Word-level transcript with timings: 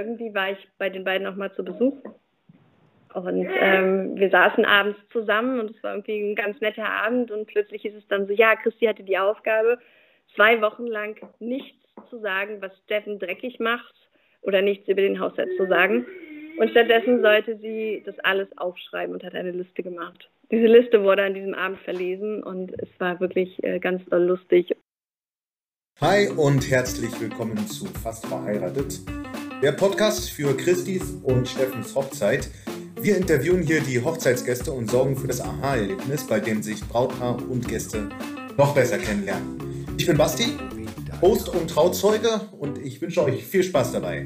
irgendwie 0.00 0.34
war 0.34 0.50
ich 0.50 0.68
bei 0.78 0.90
den 0.90 1.04
beiden 1.04 1.26
nochmal 1.26 1.52
zu 1.54 1.64
Besuch. 1.64 1.96
Und 3.12 3.48
ähm, 3.60 4.16
wir 4.16 4.30
saßen 4.30 4.64
abends 4.64 4.98
zusammen 5.10 5.58
und 5.58 5.70
es 5.70 5.82
war 5.82 5.92
irgendwie 5.94 6.20
ein 6.20 6.36
ganz 6.36 6.60
netter 6.60 6.88
Abend 6.88 7.30
und 7.30 7.46
plötzlich 7.46 7.84
ist 7.84 7.96
es 7.96 8.06
dann 8.06 8.26
so, 8.26 8.32
ja, 8.32 8.54
Christi 8.54 8.86
hatte 8.86 9.02
die 9.02 9.18
Aufgabe, 9.18 9.78
zwei 10.36 10.60
Wochen 10.60 10.86
lang 10.86 11.16
nichts 11.40 11.76
zu 12.08 12.20
sagen, 12.20 12.58
was 12.60 12.72
Steffen 12.84 13.18
dreckig 13.18 13.58
macht 13.58 13.94
oder 14.42 14.62
nichts 14.62 14.86
über 14.88 15.02
den 15.02 15.18
Haushalt 15.18 15.50
zu 15.56 15.66
sagen. 15.66 16.06
Und 16.58 16.70
stattdessen 16.70 17.20
sollte 17.20 17.56
sie 17.58 18.02
das 18.06 18.18
alles 18.20 18.48
aufschreiben 18.58 19.14
und 19.14 19.24
hat 19.24 19.34
eine 19.34 19.50
Liste 19.50 19.82
gemacht. 19.82 20.30
Diese 20.50 20.66
Liste 20.66 21.02
wurde 21.02 21.24
an 21.24 21.34
diesem 21.34 21.54
Abend 21.54 21.78
verlesen 21.80 22.42
und 22.42 22.72
es 22.80 22.88
war 22.98 23.18
wirklich 23.18 23.62
äh, 23.64 23.78
ganz 23.78 24.04
doll 24.06 24.24
lustig. 24.24 24.74
Hi 26.00 26.28
und 26.28 26.70
herzlich 26.70 27.20
willkommen 27.20 27.58
zu 27.66 27.86
Fast 27.86 28.26
verheiratet, 28.26 29.00
der 29.62 29.72
Podcast 29.72 30.30
für 30.30 30.56
Christis 30.56 31.02
und 31.22 31.46
Steffens 31.46 31.94
Hochzeit. 31.94 32.48
Wir 32.98 33.18
interviewen 33.18 33.62
hier 33.62 33.82
die 33.82 34.02
Hochzeitsgäste 34.02 34.72
und 34.72 34.90
sorgen 34.90 35.18
für 35.18 35.26
das 35.26 35.42
Aha-Erlebnis, 35.42 36.26
bei 36.26 36.40
dem 36.40 36.62
sich 36.62 36.80
Brautpaar 36.80 37.36
und 37.46 37.68
Gäste 37.68 38.08
noch 38.56 38.74
besser 38.74 38.96
kennenlernen. 38.96 39.86
Ich 39.98 40.06
bin 40.06 40.16
Basti, 40.16 40.56
Host 41.20 41.50
und 41.50 41.68
Trauzeuge 41.68 42.48
und 42.58 42.78
ich 42.78 43.02
wünsche 43.02 43.22
euch 43.22 43.44
viel 43.44 43.62
Spaß 43.62 43.92
dabei. 43.92 44.24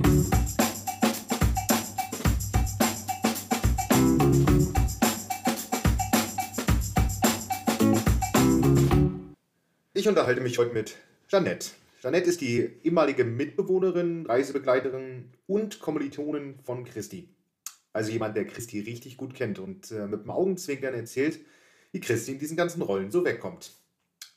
Ich 9.95 10.07
unterhalte 10.07 10.41
mich 10.43 10.59
heute 10.59 10.75
mit 10.75 10.95
Jeannette. 11.29 11.71
Jeannette 12.05 12.29
ist 12.29 12.43
die 12.43 12.71
ehemalige 12.83 13.25
Mitbewohnerin, 13.25 14.27
Reisebegleiterin 14.27 15.33
und 15.47 15.81
Kommilitonin 15.81 16.59
von 16.63 16.85
Christi. 16.85 17.35
Also 17.95 18.11
jemand, 18.11 18.37
der 18.37 18.47
Christi 18.47 18.81
richtig 18.81 19.17
gut 19.17 19.35
kennt 19.35 19.59
und 19.59 19.91
äh, 19.91 20.07
mit 20.07 20.23
dem 20.23 20.31
Augenzwinkern 20.31 20.93
erzählt, 20.93 21.41
wie 21.93 22.01
Christi 22.01 22.33
in 22.33 22.39
diesen 22.39 22.59
ganzen 22.59 22.83
Rollen 22.83 23.11
so 23.11 23.25
wegkommt. 23.25 23.73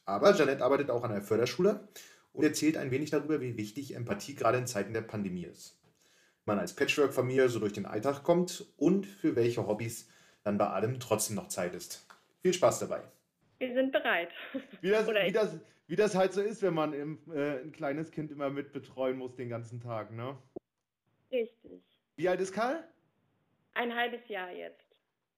Aber 0.05 0.33
Jeannette 0.33 0.64
arbeitet 0.64 0.89
auch 0.89 1.03
an 1.03 1.11
einer 1.11 1.22
Förderschule 1.22 1.89
und 2.31 2.45
erzählt 2.45 2.77
ein 2.77 2.89
wenig 2.89 3.09
darüber, 3.09 3.42
wie 3.42 3.58
wichtig 3.58 3.95
Empathie 3.95 4.36
gerade 4.36 4.59
in 4.59 4.66
Zeiten 4.66 4.94
der 4.94 5.02
Pandemie 5.02 5.44
ist. 5.44 5.77
Man 6.45 6.59
als 6.59 6.73
Patchwork-Familie 6.73 7.49
so 7.49 7.59
durch 7.59 7.73
den 7.73 7.86
Alltag 7.86 8.23
kommt 8.23 8.66
und 8.77 9.05
für 9.05 9.36
welche 9.36 9.67
Hobbys 9.67 10.08
dann 10.45 10.58
bei 10.58 10.67
allem 10.67 11.02
trotzdem 11.02 11.36
noch 11.36 11.49
Zeit 11.49 11.75
ist. 11.75 12.08
Viel 12.42 12.53
Spaß 12.53 12.80
dabei. 12.80 13.02
Wir 13.58 13.73
sind 13.73 13.92
bereit. 13.92 14.30
Wie 14.80 14.89
das, 14.89 15.05
wie 15.05 15.31
das, 15.33 15.59
wie 15.88 15.95
das 15.95 16.16
halt 16.16 16.33
so 16.33 16.41
ist, 16.41 16.61
wenn 16.61 16.73
man 16.73 16.93
im, 16.93 17.19
äh, 17.33 17.61
ein 17.61 17.71
kleines 17.71 18.11
Kind 18.11 18.31
immer 18.31 18.49
mit 18.49 18.71
betreuen 18.73 19.17
muss 19.17 19.35
den 19.35 19.49
ganzen 19.49 19.80
Tag, 19.80 20.11
ne? 20.11 20.38
Richtig. 21.31 21.81
Wie 22.16 22.27
alt 22.27 22.41
ist 22.41 22.53
Karl? 22.53 22.83
Ein 23.73 23.95
halbes 23.95 24.27
Jahr 24.27 24.52
jetzt. 24.52 24.85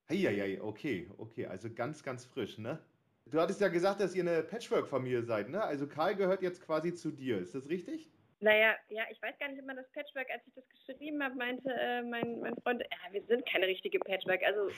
Heieiei, 0.09 0.59
okay, 0.61 1.09
okay, 1.17 1.45
also 1.45 1.69
ganz, 1.71 2.03
ganz 2.03 2.25
frisch, 2.25 2.57
ne? 2.57 2.79
Du 3.27 3.39
hattest 3.39 3.61
ja 3.61 3.67
gesagt, 3.67 4.01
dass 4.01 4.15
ihr 4.15 4.23
eine 4.23 4.41
Patchwork-Familie 4.41 5.23
seid, 5.23 5.49
ne? 5.49 5.61
Also 5.63 5.87
Karl 5.87 6.15
gehört 6.15 6.41
jetzt 6.41 6.61
quasi 6.61 6.93
zu 6.95 7.11
dir, 7.11 7.37
ist 7.37 7.53
das 7.53 7.69
richtig? 7.69 8.11
Naja, 8.39 8.73
ja, 8.89 9.03
ich 9.11 9.21
weiß 9.21 9.37
gar 9.37 9.49
nicht, 9.49 9.59
ob 9.59 9.67
man 9.67 9.75
das 9.75 9.89
Patchwork, 9.91 10.27
als 10.31 10.41
ich 10.47 10.53
das 10.53 10.63
geschrieben 10.69 11.21
habe, 11.21 11.35
meinte 11.35 11.69
äh, 11.71 12.01
mein, 12.01 12.39
mein 12.39 12.55
Freund, 12.63 12.81
ja, 12.81 13.13
wir 13.13 13.23
sind 13.25 13.45
keine 13.45 13.67
richtige 13.67 13.99
Patchwork. 13.99 14.41
Also 14.43 14.71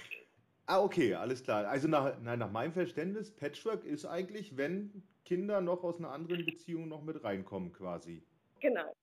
Ah, 0.65 0.81
okay, 0.81 1.13
alles 1.13 1.43
klar. 1.43 1.67
Also 1.67 1.87
nach, 1.87 2.19
nein, 2.21 2.39
nach 2.39 2.51
meinem 2.51 2.71
Verständnis, 2.73 3.31
Patchwork 3.31 3.83
ist 3.85 4.05
eigentlich, 4.05 4.57
wenn 4.57 5.03
Kinder 5.25 5.61
noch 5.61 5.83
aus 5.83 5.97
einer 5.99 6.11
anderen 6.11 6.45
Beziehung 6.45 6.87
noch 6.87 7.03
mit 7.03 7.23
reinkommen, 7.23 7.71
quasi. 7.71 8.23
Genau. 8.59 8.95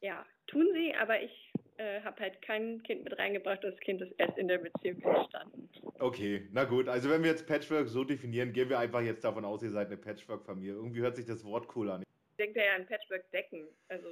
Ja, 0.00 0.24
tun 0.46 0.68
sie, 0.74 0.94
aber 0.94 1.22
ich 1.22 1.52
äh, 1.78 2.00
habe 2.02 2.20
halt 2.20 2.40
kein 2.42 2.82
Kind 2.82 3.04
mit 3.04 3.18
reingebracht. 3.18 3.64
Das 3.64 3.76
Kind 3.80 4.00
ist 4.00 4.12
erst 4.18 4.38
in 4.38 4.48
der 4.48 4.58
Beziehung 4.58 5.00
entstanden. 5.02 5.68
Okay, 5.98 6.48
na 6.52 6.64
gut. 6.64 6.88
Also 6.88 7.10
wenn 7.10 7.22
wir 7.22 7.30
jetzt 7.30 7.46
Patchwork 7.46 7.88
so 7.88 8.04
definieren, 8.04 8.52
gehen 8.52 8.68
wir 8.68 8.78
einfach 8.78 9.00
jetzt 9.00 9.24
davon 9.24 9.44
aus, 9.44 9.62
ihr 9.62 9.70
seid 9.70 9.88
eine 9.88 9.96
Patchwork-Familie. 9.96 10.74
Irgendwie 10.74 11.00
hört 11.00 11.16
sich 11.16 11.24
das 11.24 11.44
Wort 11.44 11.68
cool 11.74 11.90
an. 11.90 12.02
Ich 12.02 12.36
denke 12.36 12.60
ja 12.60 12.74
an 12.76 12.86
Patchwork-Decken. 12.86 13.66
Also, 13.88 14.08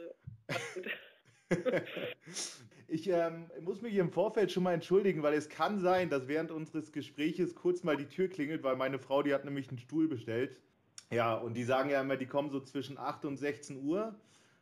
ich 2.88 3.08
ähm, 3.08 3.50
muss 3.60 3.82
mich 3.82 3.94
im 3.94 4.10
Vorfeld 4.10 4.50
schon 4.50 4.62
mal 4.62 4.75
entschuldigen, 4.75 5.22
weil 5.22 5.34
es 5.34 5.48
kann 5.48 5.78
sein, 5.78 6.10
dass 6.10 6.28
während 6.28 6.50
unseres 6.50 6.92
Gespräches 6.92 7.54
kurz 7.54 7.82
mal 7.82 7.97
die 7.97 8.08
Tür 8.08 8.28
klingelt, 8.28 8.62
weil 8.62 8.76
meine 8.76 8.98
Frau, 8.98 9.22
die 9.22 9.34
hat 9.34 9.44
nämlich 9.44 9.69
einen 9.69 9.78
Stuhl 9.78 10.08
bestellt. 10.08 10.56
Ja, 11.12 11.34
und 11.34 11.55
die 11.55 11.65
sagen 11.65 11.91
ja 11.91 12.00
immer, 12.00 12.17
die 12.17 12.27
kommen 12.27 12.49
so 12.49 12.59
zwischen 12.61 12.97
8 12.97 13.27
und 13.27 13.37
16 13.37 13.84
Uhr. 13.84 14.15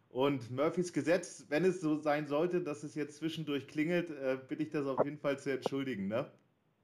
Und 0.09 0.51
Murphys 0.51 0.93
Gesetz, 0.93 1.47
wenn 1.49 1.65
es 1.65 1.81
so 1.81 1.97
sein 1.97 2.27
sollte, 2.27 2.61
dass 2.61 2.83
es 2.83 2.97
jetzt 2.97 3.19
zwischendurch 3.19 3.69
klingelt, 3.69 4.11
äh, 4.11 4.37
bitte 4.49 4.65
ich 4.65 4.71
das 4.71 4.85
auf 4.85 5.05
jeden 5.05 5.19
Fall 5.19 5.39
zu 5.39 5.53
entschuldigen, 5.53 6.09
ne? 6.09 6.29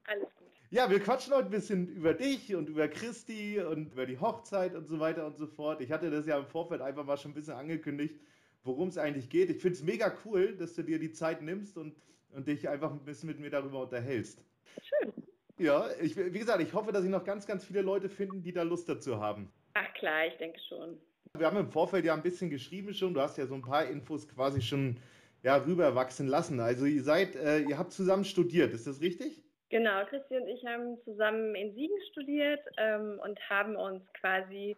Alles 0.05 0.29
gut. 0.37 0.47
Ja, 0.71 0.89
wir 0.89 1.01
quatschen 1.01 1.35
heute 1.35 1.47
ein 1.47 1.51
bisschen 1.51 1.89
über 1.89 2.15
dich 2.15 2.55
und 2.55 2.69
über 2.69 2.87
Christi 2.87 3.61
und 3.61 3.93
über 3.93 4.07
die 4.07 4.21
Hochzeit 4.21 4.77
und 4.77 4.87
so 4.87 5.01
weiter 5.01 5.27
und 5.27 5.37
so 5.37 5.49
fort. 5.49 5.81
Ich 5.81 5.91
hatte 5.91 6.11
das 6.11 6.27
ja 6.27 6.39
im 6.39 6.47
Vorfeld 6.47 6.81
einfach 6.81 7.05
mal 7.05 7.17
schon 7.17 7.33
ein 7.33 7.35
bisschen 7.35 7.55
angekündigt, 7.55 8.21
worum 8.63 8.87
es 8.89 8.99
eigentlich 8.99 9.29
geht. 9.31 9.51
Ich 9.51 9.61
finde 9.61 9.79
es 9.79 9.83
mega 9.83 10.17
cool, 10.25 10.57
dass 10.57 10.75
du 10.75 10.85
dir 10.85 11.01
die 11.01 11.11
Zeit 11.11 11.43
nimmst 11.43 11.77
und, 11.77 11.97
und 12.31 12.47
dich 12.47 12.69
einfach 12.69 12.93
ein 12.93 13.05
bisschen 13.05 13.29
mit 13.29 13.41
mir 13.41 13.51
darüber 13.51 13.83
unterhältst. 13.83 14.45
Schön. 14.81 15.26
Ja, 15.59 15.89
ich, 16.03 16.17
wie 16.17 16.39
gesagt, 16.39 16.63
ich 16.63 16.75
hoffe, 16.75 16.93
dass 16.93 17.03
sich 17.03 17.11
noch 17.11 17.25
ganz, 17.25 17.47
ganz 17.47 17.65
viele 17.65 17.81
Leute 17.81 18.09
finden, 18.09 18.43
die 18.43 18.53
da 18.53 18.63
Lust 18.63 18.89
dazu 18.89 19.21
haben. 19.21 19.51
Ach 19.75 19.93
klar, 19.95 20.27
ich 20.27 20.37
denke 20.37 20.59
schon. 20.69 20.99
Wir 21.35 21.47
haben 21.47 21.57
im 21.57 21.71
Vorfeld 21.71 22.05
ja 22.05 22.15
ein 22.15 22.23
bisschen 22.23 22.51
geschrieben 22.51 22.93
schon. 22.93 23.15
Du 23.15 23.21
hast 23.21 23.39
ja 23.39 23.47
so 23.47 23.55
ein 23.55 23.63
paar 23.63 23.87
Infos 23.87 24.29
quasi 24.29 24.61
schon 24.61 24.97
ja, 25.43 25.57
rüberwachsen 25.57 26.29
lassen. 26.29 26.61
Also 26.61 26.85
ihr 26.85 27.03
seid, 27.03 27.37
äh, 27.37 27.61
ihr 27.61 27.79
habt 27.79 27.93
zusammen 27.93 28.25
studiert, 28.25 28.73
ist 28.73 28.87
das 28.87 29.01
richtig? 29.01 29.43
Genau, 29.69 30.05
Christi 30.07 30.37
und 30.37 30.47
ich 30.47 30.65
haben 30.65 30.97
zusammen 31.05 31.55
in 31.55 31.75
Siegen 31.75 31.97
studiert 32.11 32.61
ähm, 32.77 33.21
und 33.25 33.39
haben 33.49 33.77
uns 33.77 34.03
quasi, 34.13 34.77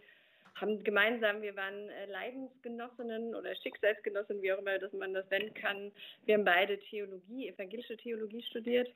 haben 0.54 0.82
gemeinsam, 0.82 1.42
wir 1.42 1.54
waren 1.56 1.88
äh, 1.90 2.06
Leidensgenossinnen 2.06 3.34
oder 3.34 3.54
Schicksalsgenossinnen, 3.56 4.42
wie 4.42 4.52
auch 4.52 4.58
immer 4.58 4.78
dass 4.78 4.92
man 4.92 5.12
das 5.12 5.28
nennen 5.30 5.52
kann. 5.54 5.92
Wir 6.24 6.36
haben 6.36 6.44
beide 6.44 6.78
Theologie, 6.78 7.48
evangelische 7.48 7.96
Theologie 7.96 8.42
studiert 8.42 8.88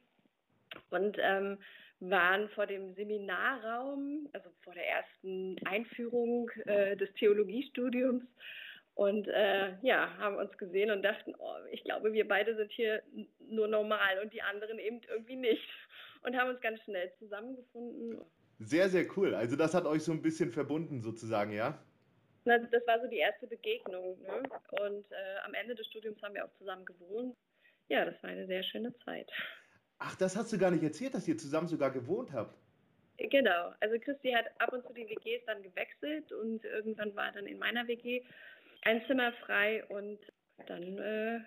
und 0.91 1.17
ähm, 1.21 1.59
waren 2.01 2.49
vor 2.51 2.67
dem 2.67 2.95
Seminarraum, 2.95 4.29
also 4.33 4.51
vor 4.63 4.75
der 4.75 4.89
ersten 4.89 5.57
Einführung 5.65 6.51
äh, 6.67 6.97
des 6.97 7.13
Theologiestudiums 7.15 8.25
und 8.95 9.27
äh, 9.29 9.75
ja, 9.83 10.17
haben 10.19 10.37
uns 10.37 10.57
gesehen 10.59 10.91
und 10.91 11.03
dachten, 11.03 11.35
oh, 11.39 11.55
ich 11.71 11.83
glaube, 11.85 12.13
wir 12.13 12.29
beide 12.29 12.55
sind 12.57 12.71
hier 12.73 13.03
nur 13.49 13.69
normal 13.69 14.19
und 14.23 14.33
die 14.33 14.43
anderen 14.43 14.79
eben 14.79 15.01
irgendwie 15.09 15.37
nicht. 15.37 15.69
Und 16.25 16.37
haben 16.37 16.51
uns 16.51 16.61
ganz 16.61 16.81
schnell 16.83 17.13
zusammengefunden. 17.19 18.21
Sehr, 18.61 18.89
sehr 18.89 19.07
cool. 19.17 19.35
Also 19.35 19.57
das 19.57 19.75
hat 19.75 19.87
euch 19.87 20.05
so 20.05 20.13
ein 20.13 20.23
bisschen 20.23 20.53
verbunden 20.53 21.01
sozusagen, 21.01 21.51
ja? 21.51 21.85
Das 22.45 22.87
war 22.87 23.01
so 23.01 23.09
die 23.09 23.17
erste 23.17 23.49
Begegnung. 23.49 24.23
Ne? 24.23 24.43
Und 24.71 25.05
äh, 25.11 25.39
am 25.45 25.55
Ende 25.55 25.75
des 25.75 25.85
Studiums 25.89 26.23
haben 26.23 26.35
wir 26.35 26.45
auch 26.45 26.55
zusammen 26.59 26.85
gewohnt. 26.85 27.37
Ja, 27.89 28.05
das 28.05 28.15
war 28.23 28.31
eine 28.31 28.47
sehr 28.47 28.63
schöne 28.63 28.95
Zeit. 28.99 29.29
Ach, 30.05 30.17
das 30.17 30.37
hast 30.37 30.53
du 30.53 30.59
gar 30.59 30.73
nicht 30.73 30.83
erzählt, 30.83 31.15
dass 31.15 31.29
ihr 31.29 31.39
zusammen 31.39 31.69
sogar 31.69 31.93
gewohnt 31.93 32.33
habt. 32.33 32.59
Genau. 33.19 33.73
Also 33.79 33.99
Christi 34.01 34.33
hat 34.33 34.47
ab 34.59 34.73
und 34.73 34.85
zu 34.85 34.93
die 34.93 35.09
WGs 35.09 35.45
dann 35.47 35.63
gewechselt 35.63 36.33
und 36.33 36.65
irgendwann 36.65 37.15
war 37.15 37.31
dann 37.31 37.47
in 37.47 37.59
meiner 37.59 37.87
WG 37.87 38.21
ein 38.83 39.01
Zimmer 39.07 39.33
frei 39.47 39.85
und 39.87 40.19
dann 40.67 40.99
äh, 40.99 41.41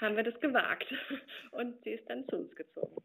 haben 0.00 0.16
wir 0.16 0.22
das 0.22 0.38
gewagt 0.40 0.86
und 1.50 1.82
sie 1.82 1.90
ist 1.90 2.08
dann 2.08 2.28
zu 2.28 2.36
uns 2.36 2.54
gezogen. 2.54 3.02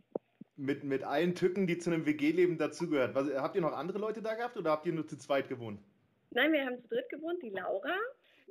Mit, 0.58 0.84
mit 0.84 1.04
allen 1.04 1.34
Tücken, 1.34 1.66
die 1.66 1.80
zu 1.80 1.90
einem 1.90 2.06
WG-Leben 2.06 2.60
dazugehört. 2.60 3.16
Was, 3.16 3.34
habt 3.34 3.56
ihr 3.56 3.62
noch 3.62 3.74
andere 3.74 3.98
Leute 3.98 4.22
da 4.22 4.36
gehabt 4.36 4.58
oder 4.58 4.70
habt 4.70 4.86
ihr 4.86 4.94
nur 4.94 5.08
zu 5.08 5.18
zweit 5.18 5.50
gewohnt? 5.50 5.82
Nein, 6.30 6.54
wir 6.54 6.64
haben 6.64 6.80
zu 6.84 6.88
dritt 6.90 7.10
gewohnt, 7.10 7.42
die 7.42 7.50
Laura. 7.50 7.98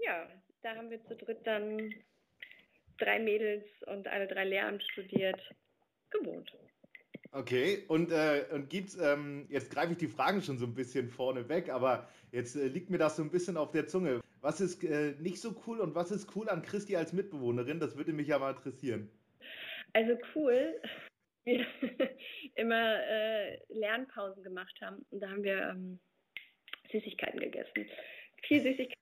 Ja, 0.04 0.26
da 0.62 0.74
haben 0.74 0.90
wir 0.90 1.00
zu 1.04 1.14
dritt 1.14 1.46
dann 1.46 1.94
drei 2.98 3.20
Mädels 3.20 3.64
und 3.86 4.08
alle 4.08 4.26
drei 4.26 4.44
Lehramt 4.44 4.82
studiert 4.82 5.40
gewohnt. 6.10 6.52
Okay, 7.32 7.84
und, 7.86 8.10
äh, 8.10 8.46
und 8.52 8.68
gibt's, 8.70 8.96
ähm, 9.00 9.46
jetzt 9.50 9.70
greife 9.70 9.92
ich 9.92 9.98
die 9.98 10.08
Fragen 10.08 10.42
schon 10.42 10.58
so 10.58 10.66
ein 10.66 10.74
bisschen 10.74 11.08
vorne 11.08 11.48
weg, 11.48 11.68
aber 11.68 12.08
jetzt 12.32 12.56
äh, 12.56 12.66
liegt 12.66 12.90
mir 12.90 12.98
das 12.98 13.16
so 13.16 13.22
ein 13.22 13.30
bisschen 13.30 13.56
auf 13.56 13.70
der 13.70 13.86
Zunge. 13.86 14.20
Was 14.40 14.60
ist 14.60 14.82
äh, 14.82 15.14
nicht 15.20 15.40
so 15.40 15.54
cool 15.66 15.78
und 15.78 15.94
was 15.94 16.10
ist 16.10 16.34
cool 16.34 16.48
an 16.48 16.62
Christi 16.62 16.96
als 16.96 17.12
Mitbewohnerin? 17.12 17.78
Das 17.78 17.96
würde 17.96 18.12
mich 18.12 18.26
ja 18.26 18.38
mal 18.38 18.50
interessieren. 18.50 19.08
Also 19.92 20.18
cool, 20.34 20.80
wir 21.44 21.66
immer 22.56 23.00
äh, 23.06 23.58
Lernpausen 23.68 24.42
gemacht 24.42 24.76
haben 24.80 25.06
und 25.10 25.20
da 25.20 25.30
haben 25.30 25.44
wir 25.44 25.68
ähm, 25.70 26.00
Süßigkeiten 26.90 27.38
gegessen. 27.38 27.86
Viel 28.42 28.62
Süßigkeiten 28.62 28.94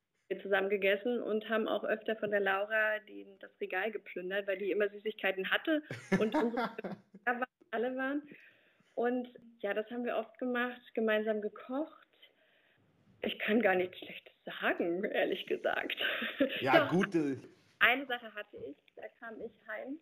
zusammen 0.43 0.69
gegessen 0.69 1.23
und 1.23 1.49
haben 1.49 1.69
auch 1.69 1.85
öfter 1.85 2.17
von 2.17 2.31
der 2.31 2.41
Laura 2.41 2.99
die, 3.09 3.27
das 3.41 3.51
Regal 3.61 3.91
geplündert, 3.91 4.47
weil 4.47 4.59
die 4.59 4.71
immer 4.71 4.89
Süßigkeiten 4.89 5.51
hatte 5.51 5.83
und 6.19 6.35
unsere 6.35 6.71
alle 7.71 7.97
waren. 7.97 8.23
Und 8.95 9.29
ja, 9.61 9.75
das 9.75 9.91
haben 9.91 10.05
wir 10.05 10.17
oft 10.17 10.39
gemacht, 10.39 10.81
gemeinsam 10.95 11.41
gekocht. 11.41 12.07
Ich 13.23 13.39
kann 13.39 13.61
gar 13.61 13.75
nichts 13.75 13.99
Schlechtes 13.99 14.33
sagen, 14.45 15.05
ehrlich 15.05 15.47
gesagt. 15.47 15.97
Ja, 16.61 16.85
Doch. 16.85 16.91
gut. 16.91 17.15
Äh, 17.15 17.37
eine 17.81 18.07
Sache 18.07 18.35
hatte 18.35 18.57
ich, 18.57 18.77
da 18.97 19.03
kam 19.21 19.41
ich 19.41 19.53
heim 19.69 19.99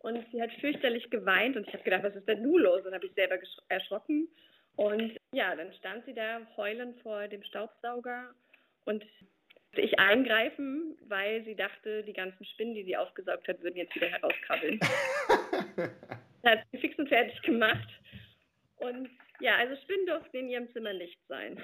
und 0.00 0.24
sie 0.30 0.42
hat 0.42 0.50
fürchterlich 0.60 1.08
geweint 1.10 1.56
und 1.56 1.66
ich 1.66 1.72
habe 1.72 1.84
gedacht, 1.84 2.02
was 2.02 2.14
ist 2.14 2.28
denn 2.28 2.42
nun 2.42 2.60
los? 2.60 2.84
Und 2.84 2.94
habe 2.94 3.06
ich 3.06 3.14
selber 3.14 3.38
erschrocken. 3.68 4.28
Und 4.76 5.18
ja, 5.32 5.54
dann 5.54 5.72
stand 5.74 6.04
sie 6.06 6.14
da 6.14 6.40
heulend 6.56 7.00
vor 7.02 7.28
dem 7.28 7.42
Staubsauger 7.44 8.34
und 8.84 9.04
ich 9.80 9.98
eingreifen, 9.98 10.96
weil 11.08 11.44
sie 11.44 11.54
dachte, 11.54 12.02
die 12.02 12.12
ganzen 12.12 12.44
Spinnen, 12.44 12.74
die 12.74 12.84
sie 12.84 12.96
aufgesaugt 12.96 13.48
hat, 13.48 13.62
würden 13.62 13.76
jetzt 13.76 13.94
wieder 13.94 14.08
herauskrabbeln. 14.08 14.80
hat 16.44 16.58
sie 16.72 16.78
fix 16.78 16.98
und 16.98 17.08
fertig 17.08 17.40
gemacht. 17.42 17.88
Und 18.76 19.08
ja, 19.40 19.56
also 19.56 19.76
Spinnen 19.82 20.06
durften 20.06 20.36
in 20.36 20.48
ihrem 20.48 20.72
Zimmer 20.72 20.92
nicht 20.92 21.18
sein. 21.28 21.58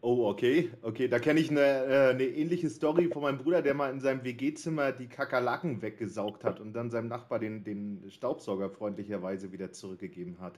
Oh, 0.00 0.28
okay. 0.28 0.70
Okay, 0.82 1.08
da 1.08 1.18
kenne 1.18 1.40
ich 1.40 1.50
eine, 1.50 1.60
äh, 1.60 2.10
eine 2.10 2.24
ähnliche 2.24 2.70
Story 2.70 3.08
von 3.08 3.22
meinem 3.22 3.38
Bruder, 3.38 3.62
der 3.62 3.74
mal 3.74 3.90
in 3.90 4.00
seinem 4.00 4.22
WG-Zimmer 4.22 4.92
die 4.92 5.08
Kakerlaken 5.08 5.82
weggesaugt 5.82 6.44
hat 6.44 6.60
und 6.60 6.72
dann 6.72 6.90
seinem 6.90 7.08
Nachbar 7.08 7.40
den, 7.40 7.64
den 7.64 8.08
Staubsauger 8.08 8.70
freundlicherweise 8.70 9.50
wieder 9.50 9.72
zurückgegeben 9.72 10.40
hat. 10.40 10.54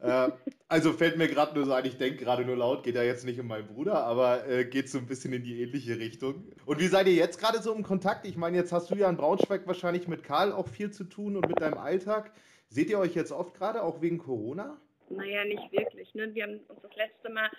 Äh, 0.00 0.30
also 0.68 0.92
fällt 0.92 1.16
mir 1.16 1.28
gerade 1.28 1.54
nur 1.54 1.66
so 1.66 1.72
ein, 1.72 1.84
ich 1.84 1.98
denke 1.98 2.24
gerade 2.24 2.44
nur 2.44 2.56
laut, 2.56 2.84
geht 2.84 2.94
ja 2.94 3.02
jetzt 3.02 3.24
nicht 3.24 3.40
um 3.40 3.46
meinen 3.46 3.66
Bruder, 3.66 4.04
aber 4.04 4.46
äh, 4.48 4.64
geht 4.64 4.88
so 4.88 4.98
ein 4.98 5.06
bisschen 5.06 5.32
in 5.32 5.42
die 5.42 5.62
ähnliche 5.62 5.98
Richtung. 5.98 6.44
Und 6.66 6.80
wie 6.80 6.86
seid 6.86 7.06
ihr 7.06 7.14
jetzt 7.14 7.40
gerade 7.40 7.60
so 7.60 7.74
im 7.74 7.82
Kontakt? 7.82 8.26
Ich 8.26 8.36
meine, 8.36 8.56
jetzt 8.56 8.72
hast 8.72 8.90
du 8.90 8.94
ja 8.94 9.08
in 9.08 9.16
Braunschweig 9.16 9.66
wahrscheinlich 9.66 10.08
mit 10.08 10.22
Karl 10.22 10.52
auch 10.52 10.68
viel 10.68 10.90
zu 10.90 11.04
tun 11.04 11.36
und 11.36 11.48
mit 11.48 11.60
deinem 11.60 11.78
Alltag. 11.78 12.32
Seht 12.68 12.88
ihr 12.88 12.98
euch 12.98 13.14
jetzt 13.14 13.32
oft 13.32 13.54
gerade, 13.54 13.82
auch 13.82 14.00
wegen 14.00 14.18
Corona? 14.18 14.76
Naja, 15.08 15.44
nicht 15.44 15.72
wirklich. 15.72 16.14
Ne? 16.14 16.32
Wir 16.34 16.44
haben 16.44 16.60
uns 16.68 16.82
das 16.82 16.94
letzte 16.96 17.30
Mal 17.30 17.50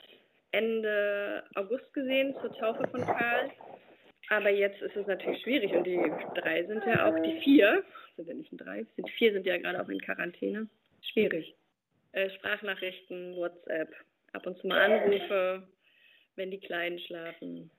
Ende 0.52 1.44
August 1.56 1.94
gesehen 1.94 2.34
zur 2.42 2.54
Taufe 2.54 2.88
von 2.88 3.02
Karl. 3.02 3.52
Aber 4.30 4.50
jetzt 4.50 4.82
ist 4.82 4.96
es 4.96 5.08
natürlich 5.08 5.42
schwierig 5.42 5.74
und 5.74 5.84
die 5.86 6.00
drei 6.36 6.64
sind 6.64 6.86
ja 6.86 7.10
auch, 7.10 7.20
die 7.22 7.42
vier, 7.42 7.84
sind 8.16 8.30
ja 8.30 8.34
nicht 8.34 8.54
ein 8.54 8.58
drei, 8.58 8.86
die 8.98 9.12
vier 9.18 9.34
sind 9.34 9.46
ja 9.46 9.58
gerade 9.58 9.82
auch 9.82 9.90
in 9.90 10.00
Quarantäne. 10.00 10.70
Schwierig. 11.02 11.54
Äh, 12.14 12.30
Sprachnachrichten, 12.32 13.36
WhatsApp, 13.36 13.94
ab 14.34 14.46
und 14.46 14.58
zu 14.60 14.68
mal 14.68 14.80
Anrufe, 14.80 15.68
wenn 16.36 16.52
die 16.52 16.60
Kleinen 16.60 17.00
schlafen, 17.00 17.72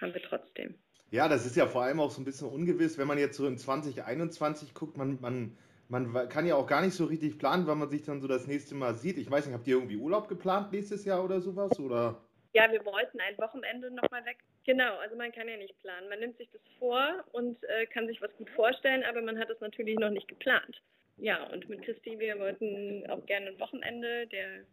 haben 0.00 0.14
wir 0.14 0.22
trotzdem. 0.22 0.78
Ja, 1.10 1.28
das 1.28 1.44
ist 1.44 1.56
ja 1.56 1.66
vor 1.66 1.82
allem 1.82 2.00
auch 2.00 2.10
so 2.10 2.20
ein 2.20 2.24
bisschen 2.24 2.48
ungewiss, 2.48 2.96
wenn 2.96 3.08
man 3.08 3.18
jetzt 3.18 3.36
so 3.36 3.46
in 3.46 3.58
2021 3.58 4.74
guckt, 4.74 4.96
man, 4.96 5.18
man 5.20 5.56
man 5.90 6.28
kann 6.28 6.46
ja 6.46 6.54
auch 6.54 6.68
gar 6.68 6.82
nicht 6.82 6.94
so 6.94 7.06
richtig 7.06 7.36
planen, 7.36 7.66
wann 7.66 7.78
man 7.78 7.90
sich 7.90 8.04
dann 8.04 8.20
so 8.20 8.28
das 8.28 8.46
nächste 8.46 8.76
Mal 8.76 8.94
sieht. 8.94 9.18
Ich 9.18 9.28
weiß 9.28 9.46
nicht, 9.46 9.54
habt 9.54 9.66
ihr 9.66 9.74
irgendwie 9.74 9.96
Urlaub 9.96 10.28
geplant 10.28 10.70
nächstes 10.70 11.04
Jahr 11.04 11.24
oder 11.24 11.40
sowas? 11.40 11.78
Oder? 11.80 12.24
Ja, 12.52 12.70
wir 12.70 12.84
wollten 12.84 13.20
ein 13.20 13.36
Wochenende 13.38 13.90
nochmal 13.90 14.24
weg. 14.24 14.38
Genau, 14.64 14.98
also 14.98 15.16
man 15.16 15.32
kann 15.32 15.48
ja 15.48 15.56
nicht 15.56 15.76
planen. 15.80 16.08
Man 16.08 16.20
nimmt 16.20 16.36
sich 16.36 16.48
das 16.52 16.62
vor 16.78 17.24
und 17.32 17.58
äh, 17.64 17.86
kann 17.86 18.06
sich 18.06 18.22
was 18.22 18.32
gut 18.36 18.48
vorstellen, 18.50 19.02
aber 19.02 19.20
man 19.20 19.36
hat 19.36 19.50
es 19.50 19.60
natürlich 19.60 19.98
noch 19.98 20.10
nicht 20.10 20.28
geplant. 20.28 20.80
Ja, 21.20 21.44
und 21.52 21.68
mit 21.68 21.82
Christi, 21.82 22.18
wir 22.18 22.38
wollten 22.38 23.04
auch 23.10 23.24
gerne 23.26 23.48
ein 23.48 23.60
Wochenende. 23.60 24.26
Der, 24.28 24.64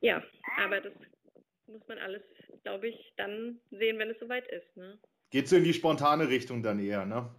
ja, 0.00 0.22
aber 0.58 0.80
das 0.80 0.92
muss 1.68 1.86
man 1.86 1.98
alles, 1.98 2.22
glaube 2.64 2.88
ich, 2.88 3.14
dann 3.16 3.60
sehen, 3.70 3.98
wenn 3.98 4.10
es 4.10 4.18
soweit 4.18 4.46
ist. 4.48 4.76
Ne? 4.76 4.98
Geht 5.30 5.48
so 5.48 5.56
in 5.56 5.64
die 5.64 5.72
spontane 5.72 6.28
Richtung 6.28 6.62
dann 6.62 6.80
eher, 6.80 7.06
ne? 7.06 7.30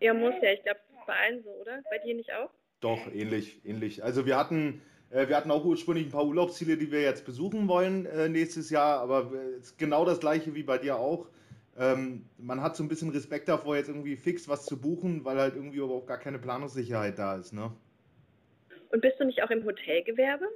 Ja, 0.00 0.12
muss 0.12 0.34
ja. 0.42 0.52
Ich 0.52 0.62
glaube, 0.62 0.80
bei 1.06 1.16
allen 1.16 1.42
so, 1.42 1.50
oder? 1.50 1.82
Bei 1.90 1.98
dir 1.98 2.14
nicht 2.14 2.32
auch? 2.32 2.50
Doch, 2.80 3.06
ähnlich, 3.12 3.64
ähnlich. 3.64 4.04
Also 4.04 4.26
wir 4.26 4.36
hatten, 4.36 4.82
äh, 5.10 5.28
wir 5.28 5.36
hatten 5.36 5.50
auch 5.50 5.64
ursprünglich 5.64 6.06
ein 6.06 6.12
paar 6.12 6.26
Urlaubsziele, 6.26 6.76
die 6.76 6.92
wir 6.92 7.00
jetzt 7.00 7.24
besuchen 7.24 7.68
wollen 7.68 8.04
äh, 8.06 8.28
nächstes 8.28 8.68
Jahr, 8.68 9.00
aber 9.00 9.32
es 9.58 9.70
ist 9.70 9.78
genau 9.78 10.04
das 10.04 10.20
gleiche 10.20 10.54
wie 10.54 10.62
bei 10.62 10.76
dir 10.78 10.96
auch. 10.96 11.28
Ähm, 11.78 12.26
man 12.38 12.60
hat 12.60 12.76
so 12.76 12.82
ein 12.82 12.88
bisschen 12.88 13.10
Respekt 13.10 13.48
davor, 13.48 13.76
jetzt 13.76 13.88
irgendwie 13.88 14.16
fix 14.16 14.48
was 14.48 14.66
zu 14.66 14.80
buchen, 14.80 15.24
weil 15.24 15.38
halt 15.38 15.56
irgendwie 15.56 15.80
aber 15.80 15.94
auch 15.94 16.06
gar 16.06 16.18
keine 16.18 16.38
Planungssicherheit 16.38 17.18
da 17.18 17.36
ist, 17.36 17.52
ne? 17.52 17.72
Und 18.90 19.00
bist 19.00 19.18
du 19.18 19.24
nicht 19.24 19.42
auch 19.42 19.50
im 19.50 19.64
Hotelgewerbe? 19.64 20.46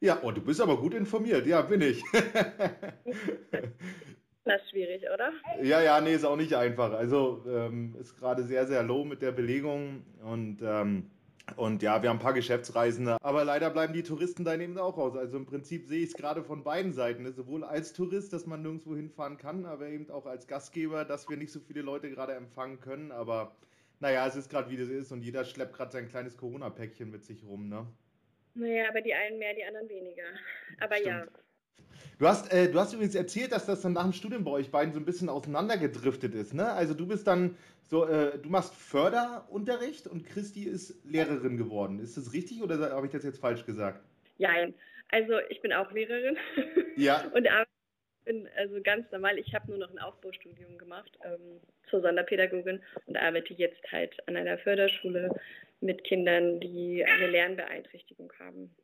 Ja, 0.00 0.18
oh, 0.22 0.32
du 0.32 0.40
bist 0.42 0.60
aber 0.60 0.76
gut 0.76 0.94
informiert. 0.94 1.46
Ja, 1.46 1.62
bin 1.62 1.80
ich. 1.80 2.02
Das 4.46 4.62
ist 4.62 4.70
schwierig, 4.70 5.02
oder? 5.12 5.32
Ja, 5.60 5.82
ja, 5.82 6.00
nee, 6.00 6.14
ist 6.14 6.24
auch 6.24 6.36
nicht 6.36 6.54
einfach. 6.54 6.92
Also 6.92 7.42
ähm, 7.48 7.96
ist 8.00 8.16
gerade 8.16 8.44
sehr, 8.44 8.64
sehr 8.64 8.84
low 8.84 9.04
mit 9.04 9.20
der 9.20 9.32
Belegung 9.32 10.04
und 10.22 10.58
ähm, 10.62 11.10
und 11.54 11.82
ja, 11.82 12.02
wir 12.02 12.10
haben 12.10 12.16
ein 12.16 12.22
paar 12.22 12.32
Geschäftsreisende, 12.32 13.18
aber 13.22 13.44
leider 13.44 13.70
bleiben 13.70 13.92
die 13.92 14.02
Touristen 14.02 14.44
da 14.44 14.54
eben 14.54 14.76
auch 14.78 14.98
aus. 14.98 15.16
Also 15.16 15.36
im 15.36 15.46
Prinzip 15.46 15.86
sehe 15.86 16.02
ich 16.02 16.10
es 16.10 16.16
gerade 16.16 16.42
von 16.42 16.64
beiden 16.64 16.92
Seiten. 16.92 17.22
Ne? 17.22 17.32
Sowohl 17.32 17.62
als 17.62 17.92
Tourist, 17.92 18.32
dass 18.32 18.46
man 18.46 18.62
nirgendwo 18.62 18.96
hinfahren 18.96 19.36
kann, 19.36 19.64
aber 19.64 19.86
eben 19.86 20.10
auch 20.10 20.26
als 20.26 20.48
Gastgeber, 20.48 21.04
dass 21.04 21.28
wir 21.28 21.36
nicht 21.36 21.52
so 21.52 21.60
viele 21.60 21.82
Leute 21.82 22.10
gerade 22.10 22.34
empfangen 22.34 22.80
können. 22.80 23.12
Aber 23.12 23.54
naja, 24.00 24.26
es 24.26 24.34
ist 24.34 24.50
gerade 24.50 24.70
wie 24.70 24.76
das 24.76 24.88
ist 24.88 25.12
und 25.12 25.22
jeder 25.22 25.44
schleppt 25.44 25.74
gerade 25.74 25.92
sein 25.92 26.08
kleines 26.08 26.36
Corona-Päckchen 26.36 27.10
mit 27.10 27.24
sich 27.24 27.44
rum, 27.44 27.68
ne? 27.68 27.86
Naja, 28.54 28.88
aber 28.88 29.02
die 29.02 29.14
einen 29.14 29.38
mehr, 29.38 29.54
die 29.54 29.64
anderen 29.64 29.88
weniger. 29.88 30.24
Aber 30.80 30.96
Stimmt. 30.96 31.08
ja. 31.08 31.26
Du 32.18 32.26
hast, 32.26 32.50
äh, 32.50 32.70
du 32.70 32.80
hast 32.80 32.94
übrigens 32.94 33.14
erzählt, 33.14 33.52
dass 33.52 33.66
das 33.66 33.82
dann 33.82 33.92
nach 33.92 34.04
dem 34.04 34.14
Studium 34.14 34.42
bei 34.42 34.50
euch 34.50 34.70
beiden 34.70 34.94
so 34.94 34.98
ein 34.98 35.04
bisschen 35.04 35.28
auseinandergedriftet 35.28 36.34
ist, 36.34 36.54
ne? 36.54 36.72
Also 36.72 36.94
du 36.94 37.06
bist 37.06 37.26
dann 37.26 37.56
so, 37.82 38.06
äh, 38.06 38.38
du 38.38 38.48
machst 38.48 38.74
Förderunterricht 38.74 40.06
und 40.06 40.26
Christi 40.26 40.64
ist 40.64 40.94
Lehrerin 41.04 41.58
geworden. 41.58 42.00
Ist 42.00 42.16
das 42.16 42.32
richtig 42.32 42.62
oder 42.62 42.90
habe 42.90 43.06
ich 43.06 43.12
das 43.12 43.22
jetzt 43.22 43.38
falsch 43.38 43.66
gesagt? 43.66 44.02
Ja, 44.38 44.50
also 45.10 45.38
ich 45.50 45.60
bin 45.60 45.72
auch 45.74 45.92
Lehrerin. 45.92 46.38
Ja. 46.96 47.22
und 47.34 47.46
bin 48.24 48.48
also 48.56 48.80
ganz 48.82 49.10
normal, 49.12 49.38
ich 49.38 49.54
habe 49.54 49.70
nur 49.70 49.78
noch 49.78 49.90
ein 49.90 49.98
Aufbaustudium 49.98 50.78
gemacht 50.78 51.18
ähm, 51.22 51.60
zur 51.88 52.00
Sonderpädagogin 52.00 52.82
und 53.04 53.16
arbeite 53.16 53.52
jetzt 53.54 53.80
halt 53.92 54.16
an 54.26 54.36
einer 54.36 54.58
Förderschule 54.58 55.30
mit 55.80 56.02
Kindern, 56.04 56.60
die 56.60 57.04
eine 57.04 57.28
Lernbeeinträchtigung 57.28 58.32
haben 58.40 58.74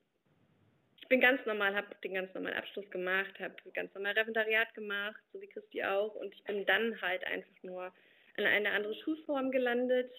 bin 1.13 1.21
ganz 1.21 1.45
normal, 1.45 1.77
habe 1.77 1.89
den 2.03 2.15
ganz 2.15 2.33
normalen 2.33 2.57
Abschluss 2.57 2.89
gemacht, 2.89 3.39
habe 3.39 3.55
ganz 3.75 3.95
normal 3.95 4.13
Referendariat 4.13 4.73
gemacht, 4.73 5.21
so 5.31 5.43
wie 5.43 5.47
Christi 5.47 5.85
auch. 5.85 6.15
Und 6.15 6.33
ich 6.33 6.43
bin 6.45 6.65
dann 6.65 6.99
halt 7.03 7.23
einfach 7.27 7.63
nur 7.63 7.93
in 8.39 8.47
eine 8.47 8.71
andere 8.71 8.95
Schulform 8.95 9.51
gelandet. 9.51 10.11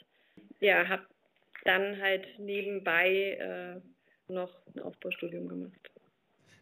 Ja, 0.60 0.88
habe 0.88 1.02
dann 1.66 2.00
halt 2.00 2.28
nebenbei 2.38 3.10
äh, 3.10 4.32
noch 4.32 4.52
ein 4.76 4.82
Aufbaustudium 4.82 5.48
gemacht. 5.48 5.90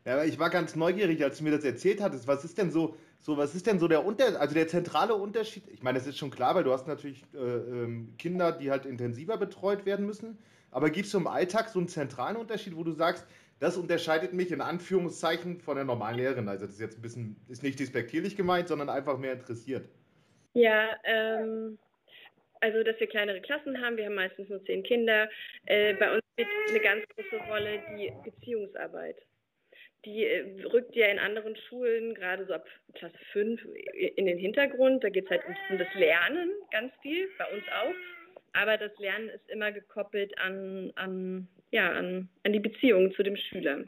Ja, 0.06 0.24
ich 0.24 0.40
war 0.40 0.50
ganz 0.50 0.78
neugierig, 0.78 1.22
als 1.26 1.40
du 1.40 1.44
mir 1.44 1.52
das 1.52 1.66
erzählt 1.66 2.00
hattest. 2.00 2.26
Was 2.26 2.46
ist 2.46 2.58
denn 2.58 2.72
so, 2.72 2.96
so 3.20 3.36
was 3.36 3.54
ist 3.54 3.68
denn 3.68 3.80
so 3.80 3.90
der 3.90 4.06
Unter, 4.06 4.40
also 4.40 4.54
der 4.54 4.70
zentrale 4.70 5.14
Unterschied? 5.14 5.68
Ich 5.68 5.84
meine, 5.84 6.00
das 6.00 6.08
ist 6.08 6.18
schon 6.18 6.32
klar, 6.32 6.56
weil 6.56 6.64
du 6.64 6.72
hast 6.72 6.88
natürlich 6.88 7.22
äh, 7.34 7.38
ähm, 7.38 8.14
Kinder, 8.18 8.54
die 8.54 8.72
halt 8.72 8.86
intensiver 8.86 9.36
betreut 9.36 9.86
werden 9.86 10.06
müssen. 10.06 10.38
Aber 10.72 10.90
gibt 10.90 11.08
es 11.08 11.14
im 11.14 11.28
Alltag 11.28 11.68
so 11.68 11.80
einen 11.80 11.90
zentralen 11.90 12.38
Unterschied, 12.38 12.78
wo 12.78 12.86
du 12.86 12.94
sagst, 12.94 13.28
das 13.62 13.78
unterscheidet 13.78 14.34
mich 14.34 14.52
in 14.52 14.60
Anführungszeichen 14.60 15.62
von 15.62 15.76
der 15.76 15.86
normalen 15.86 16.18
Lehrerin. 16.18 16.50
Also 16.50 16.66
das 16.66 16.74
ist 16.74 16.82
jetzt 16.82 16.98
ein 16.98 17.04
bisschen, 17.04 17.36
ist 17.48 17.62
nicht 17.62 17.80
despektierlich 17.80 18.36
gemeint, 18.36 18.68
sondern 18.68 18.90
einfach 18.90 19.20
mehr 19.20 19.34
interessiert. 19.34 19.88
Ja, 20.54 20.90
ähm, 21.04 21.78
also 22.60 22.82
dass 22.82 23.00
wir 23.00 23.06
kleinere 23.06 23.40
Klassen 23.40 23.80
haben, 23.80 23.98
wir 23.98 24.06
haben 24.06 24.16
meistens 24.16 24.50
nur 24.50 24.66
zehn 24.66 24.82
Kinder. 24.82 25.30
Äh, 25.68 25.94
bei 25.94 26.12
uns 26.12 26.24
spielt 26.34 26.50
eine 26.70 26.80
ganz 26.80 27.06
große 27.16 27.44
Rolle 27.52 27.84
die 27.96 28.12
Beziehungsarbeit. 28.24 29.18
Die 30.06 30.26
äh, 30.26 30.64
rückt 30.66 30.96
ja 30.96 31.06
in 31.10 31.20
anderen 31.20 31.56
Schulen, 31.56 32.16
gerade 32.16 32.48
so 32.48 32.56
ab 32.56 32.66
Klasse 32.96 33.20
5, 33.32 33.62
in 34.16 34.26
den 34.26 34.40
Hintergrund. 34.40 35.04
Da 35.04 35.10
geht 35.10 35.26
es 35.26 35.30
halt 35.30 35.44
um 35.70 35.78
das 35.78 35.94
Lernen 35.94 36.50
ganz 36.72 36.92
viel, 37.04 37.30
bei 37.38 37.46
uns 37.54 37.64
auch. 37.80 37.94
Aber 38.54 38.78
das 38.78 38.92
Lernen 38.98 39.30
ist 39.30 39.48
immer 39.52 39.72
gekoppelt 39.72 40.36
an, 40.40 40.92
an 40.96 41.48
ja, 41.72 41.92
an, 41.92 42.30
an 42.44 42.54
die 42.54 42.60
Beziehung 42.60 43.14
zu 43.14 43.24
dem 43.24 43.36
Schüler. 43.36 43.84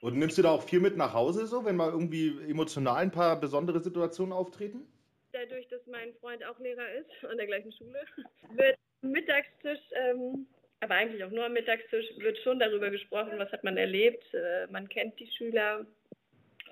Und 0.00 0.16
nimmst 0.16 0.38
du 0.38 0.42
da 0.42 0.50
auch 0.50 0.62
viel 0.62 0.80
mit 0.80 0.96
nach 0.96 1.12
Hause, 1.12 1.46
so, 1.46 1.64
wenn 1.64 1.76
mal 1.76 1.90
irgendwie 1.90 2.28
emotional 2.48 2.96
ein 2.96 3.10
paar 3.10 3.38
besondere 3.38 3.80
Situationen 3.80 4.32
auftreten? 4.32 4.86
Dadurch, 5.32 5.68
dass 5.68 5.86
mein 5.86 6.12
Freund 6.14 6.44
auch 6.44 6.58
Lehrer 6.58 6.90
ist 6.94 7.24
an 7.30 7.36
der 7.36 7.46
gleichen 7.46 7.72
Schule, 7.72 8.00
wird 8.54 8.76
am 9.02 9.10
Mittagstisch, 9.10 9.80
ähm, 9.92 10.46
aber 10.80 10.94
eigentlich 10.94 11.22
auch 11.22 11.30
nur 11.30 11.44
am 11.44 11.52
Mittagstisch, 11.52 12.06
wird 12.18 12.38
schon 12.38 12.58
darüber 12.58 12.90
gesprochen, 12.90 13.32
was 13.36 13.52
hat 13.52 13.62
man 13.62 13.76
erlebt. 13.76 14.24
Äh, 14.32 14.66
man 14.70 14.88
kennt 14.88 15.18
die 15.20 15.30
Schüler 15.36 15.86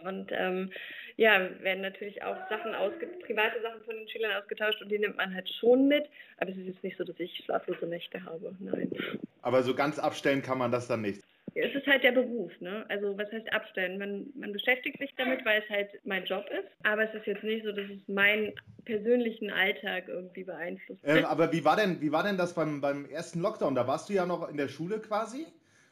und 0.04 0.30
ähm, 0.32 0.70
ja, 1.16 1.48
werden 1.62 1.80
natürlich 1.80 2.22
auch 2.22 2.36
Sachen 2.48 2.72
private 3.26 3.60
Sachen 3.60 3.82
von 3.84 3.96
den 3.96 4.08
Schülern 4.08 4.40
ausgetauscht 4.40 4.80
und 4.80 4.88
die 4.88 5.00
nimmt 5.00 5.16
man 5.16 5.34
halt 5.34 5.48
schon 5.60 5.88
mit. 5.88 6.08
Aber 6.36 6.50
es 6.50 6.56
ist 6.56 6.66
jetzt 6.66 6.84
nicht 6.84 6.96
so, 6.96 7.04
dass 7.04 7.18
ich 7.18 7.42
schlaflose 7.44 7.86
Nächte 7.86 8.22
habe. 8.24 8.54
Nein. 8.60 8.90
Aber 9.42 9.62
so 9.62 9.74
ganz 9.74 9.98
abstellen 9.98 10.42
kann 10.42 10.58
man 10.58 10.70
das 10.70 10.86
dann 10.86 11.02
nicht. 11.02 11.22
Es 11.54 11.74
ist 11.74 11.86
halt 11.88 12.04
der 12.04 12.12
Beruf, 12.12 12.52
ne? 12.60 12.84
Also 12.88 13.18
was 13.18 13.32
heißt 13.32 13.52
abstellen? 13.52 13.98
Man, 13.98 14.26
man 14.38 14.52
beschäftigt 14.52 14.98
sich 14.98 15.12
damit, 15.16 15.44
weil 15.44 15.60
es 15.60 15.68
halt 15.68 15.88
mein 16.04 16.24
Job 16.24 16.44
ist. 16.52 16.68
Aber 16.84 17.02
es 17.02 17.14
ist 17.14 17.26
jetzt 17.26 17.42
nicht 17.42 17.64
so, 17.64 17.72
dass 17.72 17.86
es 17.86 18.06
meinen 18.06 18.52
persönlichen 18.84 19.50
Alltag 19.50 20.04
irgendwie 20.06 20.44
beeinflusst. 20.44 21.00
Ähm, 21.04 21.24
aber 21.24 21.52
wie 21.52 21.64
war 21.64 21.74
denn, 21.74 22.00
wie 22.00 22.12
war 22.12 22.22
denn 22.22 22.36
das 22.36 22.54
beim, 22.54 22.80
beim 22.80 23.06
ersten 23.06 23.40
Lockdown? 23.40 23.74
Da 23.74 23.88
warst 23.88 24.08
du 24.08 24.12
ja 24.12 24.24
noch 24.24 24.48
in 24.48 24.56
der 24.56 24.68
Schule 24.68 25.00
quasi. 25.00 25.46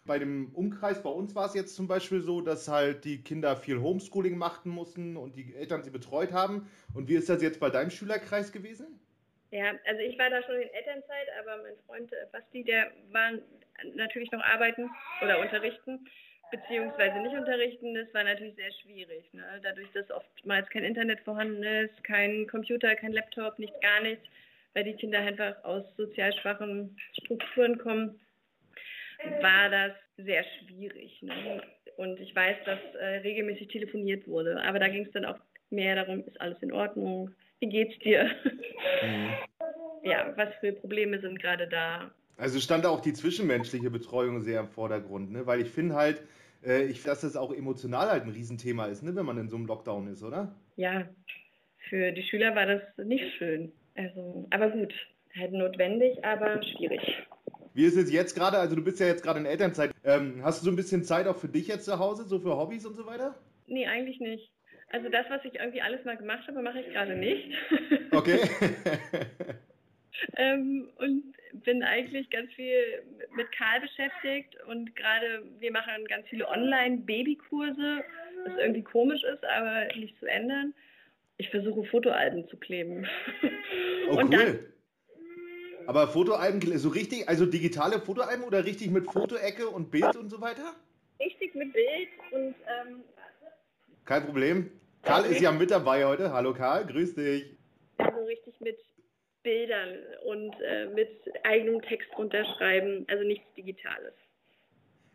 Bei 0.06 0.18
dem 0.18 0.50
Umkreis, 0.54 1.02
bei 1.02 1.10
uns 1.10 1.34
war 1.34 1.46
es 1.46 1.54
jetzt 1.54 1.74
zum 1.74 1.88
Beispiel 1.88 2.20
so, 2.20 2.40
dass 2.40 2.68
halt 2.68 3.04
die 3.04 3.22
Kinder 3.22 3.56
viel 3.56 3.80
Homeschooling 3.80 4.38
machen 4.38 4.70
mussten 4.70 5.16
und 5.16 5.36
die 5.36 5.54
Eltern 5.54 5.82
sie 5.82 5.90
betreut 5.90 6.32
haben. 6.32 6.68
Und 6.94 7.08
wie 7.08 7.14
ist 7.14 7.28
das 7.28 7.42
jetzt 7.42 7.60
bei 7.60 7.70
deinem 7.70 7.90
Schülerkreis 7.90 8.52
gewesen? 8.52 9.00
Ja, 9.50 9.72
also 9.86 10.00
ich 10.00 10.18
war 10.18 10.30
da 10.30 10.42
schon 10.42 10.56
in 10.56 10.68
Elternzeit, 10.68 11.28
aber 11.40 11.62
mein 11.62 11.76
Freund 11.86 12.12
äh, 12.12 12.26
Basti, 12.32 12.64
der 12.64 12.90
war 13.10 13.32
natürlich 13.94 14.30
noch 14.32 14.42
arbeiten 14.42 14.90
oder 15.22 15.40
unterrichten, 15.40 16.06
beziehungsweise 16.50 17.18
nicht 17.20 17.34
unterrichten. 17.34 17.94
Das 17.94 18.12
war 18.12 18.24
natürlich 18.24 18.56
sehr 18.56 18.72
schwierig. 18.82 19.32
Ne? 19.32 19.44
Dadurch, 19.62 19.90
dass 19.92 20.10
oftmals 20.10 20.68
kein 20.70 20.84
Internet 20.84 21.20
vorhanden 21.20 21.62
ist, 21.62 22.02
kein 22.04 22.46
Computer, 22.48 22.94
kein 22.96 23.12
Laptop, 23.12 23.58
nicht 23.58 23.80
gar 23.80 24.00
nichts, 24.00 24.24
weil 24.74 24.84
die 24.84 24.94
Kinder 24.94 25.20
einfach 25.20 25.62
aus 25.64 25.84
sozial 25.96 26.32
schwachen 26.32 26.96
Strukturen 27.22 27.78
kommen, 27.78 28.20
war 29.40 29.70
das 29.70 29.92
sehr 30.16 30.44
schwierig. 30.44 31.22
Ne? 31.22 31.62
Und 31.96 32.20
ich 32.20 32.34
weiß, 32.34 32.56
dass 32.64 32.78
äh, 32.94 33.18
regelmäßig 33.18 33.68
telefoniert 33.68 34.26
wurde, 34.26 34.60
aber 34.62 34.78
da 34.78 34.88
ging 34.88 35.06
es 35.06 35.12
dann 35.12 35.24
auch 35.24 35.38
mehr 35.70 35.96
darum, 35.96 36.24
ist 36.26 36.40
alles 36.40 36.60
in 36.62 36.72
Ordnung? 36.72 37.30
Wie 37.60 37.68
geht's 37.68 37.98
dir? 38.00 38.30
Mhm. 39.02 39.30
Ja, 40.02 40.32
was 40.36 40.54
für 40.60 40.72
Probleme 40.72 41.20
sind 41.20 41.40
gerade 41.40 41.66
da? 41.68 42.10
Also 42.36 42.60
stand 42.60 42.86
auch 42.86 43.00
die 43.00 43.12
zwischenmenschliche 43.12 43.90
Betreuung 43.90 44.42
sehr 44.42 44.60
im 44.60 44.68
Vordergrund, 44.68 45.32
ne? 45.32 45.46
weil 45.46 45.60
ich 45.60 45.70
finde 45.70 45.94
halt, 45.94 46.22
äh, 46.64 46.84
ich, 46.84 47.02
dass 47.02 47.22
das 47.22 47.34
auch 47.34 47.52
emotional 47.52 48.10
halt 48.10 48.24
ein 48.24 48.30
Riesenthema 48.30 48.86
ist, 48.86 49.02
ne? 49.02 49.16
wenn 49.16 49.26
man 49.26 49.38
in 49.38 49.48
so 49.48 49.56
einem 49.56 49.66
Lockdown 49.66 50.08
ist, 50.08 50.22
oder? 50.22 50.54
Ja, 50.76 51.08
für 51.88 52.12
die 52.12 52.22
Schüler 52.22 52.54
war 52.54 52.66
das 52.66 52.82
nicht 52.98 53.24
schön. 53.38 53.72
Also, 53.96 54.46
aber 54.50 54.70
gut, 54.70 54.92
halt 55.36 55.52
notwendig, 55.52 56.22
aber 56.24 56.62
schwierig. 56.62 57.00
Wie 57.76 57.84
ist 57.84 57.98
es 57.98 58.10
jetzt 58.10 58.34
gerade? 58.34 58.56
Also 58.56 58.74
du 58.74 58.82
bist 58.82 59.00
ja 59.00 59.06
jetzt 59.06 59.22
gerade 59.22 59.38
in 59.38 59.44
Elternzeit. 59.44 59.90
Ähm, 60.02 60.40
hast 60.42 60.62
du 60.62 60.64
so 60.64 60.70
ein 60.70 60.76
bisschen 60.76 61.04
Zeit 61.04 61.26
auch 61.26 61.36
für 61.36 61.48
dich 61.48 61.68
jetzt 61.68 61.84
zu 61.84 61.98
Hause, 61.98 62.24
so 62.24 62.40
für 62.40 62.56
Hobbys 62.56 62.86
und 62.86 62.96
so 62.96 63.04
weiter? 63.04 63.34
Nee, 63.66 63.86
eigentlich 63.86 64.18
nicht. 64.18 64.50
Also 64.92 65.10
das, 65.10 65.26
was 65.28 65.44
ich 65.44 65.56
irgendwie 65.56 65.82
alles 65.82 66.02
mal 66.06 66.16
gemacht 66.16 66.48
habe, 66.48 66.62
mache 66.62 66.80
ich 66.80 66.86
gerade 66.86 67.14
nicht. 67.14 67.52
Okay. 68.12 68.40
ähm, 70.38 70.88
und 70.96 71.34
bin 71.64 71.82
eigentlich 71.82 72.30
ganz 72.30 72.50
viel 72.54 72.80
mit 73.36 73.52
Karl 73.52 73.82
beschäftigt 73.82 74.56
und 74.68 74.96
gerade 74.96 75.42
wir 75.58 75.70
machen 75.70 76.06
ganz 76.08 76.26
viele 76.28 76.48
Online-Babykurse, 76.48 78.02
was 78.46 78.58
irgendwie 78.58 78.84
komisch 78.84 79.22
ist, 79.22 79.44
aber 79.44 79.84
nicht 79.96 80.18
zu 80.18 80.24
ändern. 80.24 80.72
Ich 81.36 81.50
versuche 81.50 81.84
Fotoalben 81.84 82.48
zu 82.48 82.56
kleben. 82.56 83.06
Oh, 84.08 84.18
und 84.18 84.32
cool. 84.32 84.44
Dann, 84.44 84.58
aber 85.86 86.08
Fotoalben, 86.08 86.60
so 86.78 86.88
richtig, 86.88 87.28
also 87.28 87.46
digitale 87.46 88.00
Fotoalben 88.00 88.44
oder 88.44 88.64
richtig 88.64 88.90
mit 88.90 89.10
Fotoecke 89.10 89.68
und 89.68 89.90
Bild 89.90 90.16
und 90.16 90.30
so 90.30 90.40
weiter? 90.40 90.74
Richtig 91.20 91.54
mit 91.54 91.72
Bild 91.72 92.08
und 92.32 92.54
ähm, 92.66 93.02
kein 94.04 94.24
Problem. 94.24 94.70
Karl 95.02 95.24
ist 95.26 95.40
ja 95.40 95.52
mit 95.52 95.70
dabei 95.70 96.04
heute. 96.04 96.32
Hallo 96.32 96.54
Karl, 96.54 96.86
grüß 96.86 97.14
dich. 97.14 97.56
Also 97.98 98.24
richtig 98.24 98.60
mit 98.60 98.78
Bildern 99.42 99.98
und 100.24 100.54
äh, 100.60 100.86
mit 100.86 101.08
eigenem 101.44 101.80
Text 101.82 102.08
unterschreiben, 102.16 103.04
also 103.08 103.24
nichts 103.24 103.46
Digitales. 103.56 104.14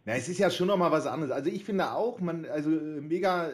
Na, 0.06 0.16
es 0.16 0.28
ist 0.30 0.40
ja 0.40 0.50
schon 0.50 0.68
nochmal 0.68 0.92
was 0.92 1.06
anderes. 1.06 1.32
Also 1.32 1.50
ich 1.50 1.64
finde 1.64 1.92
auch, 1.92 2.20
man, 2.20 2.46
also 2.46 2.70
mega 2.70 3.50
äh, 3.50 3.54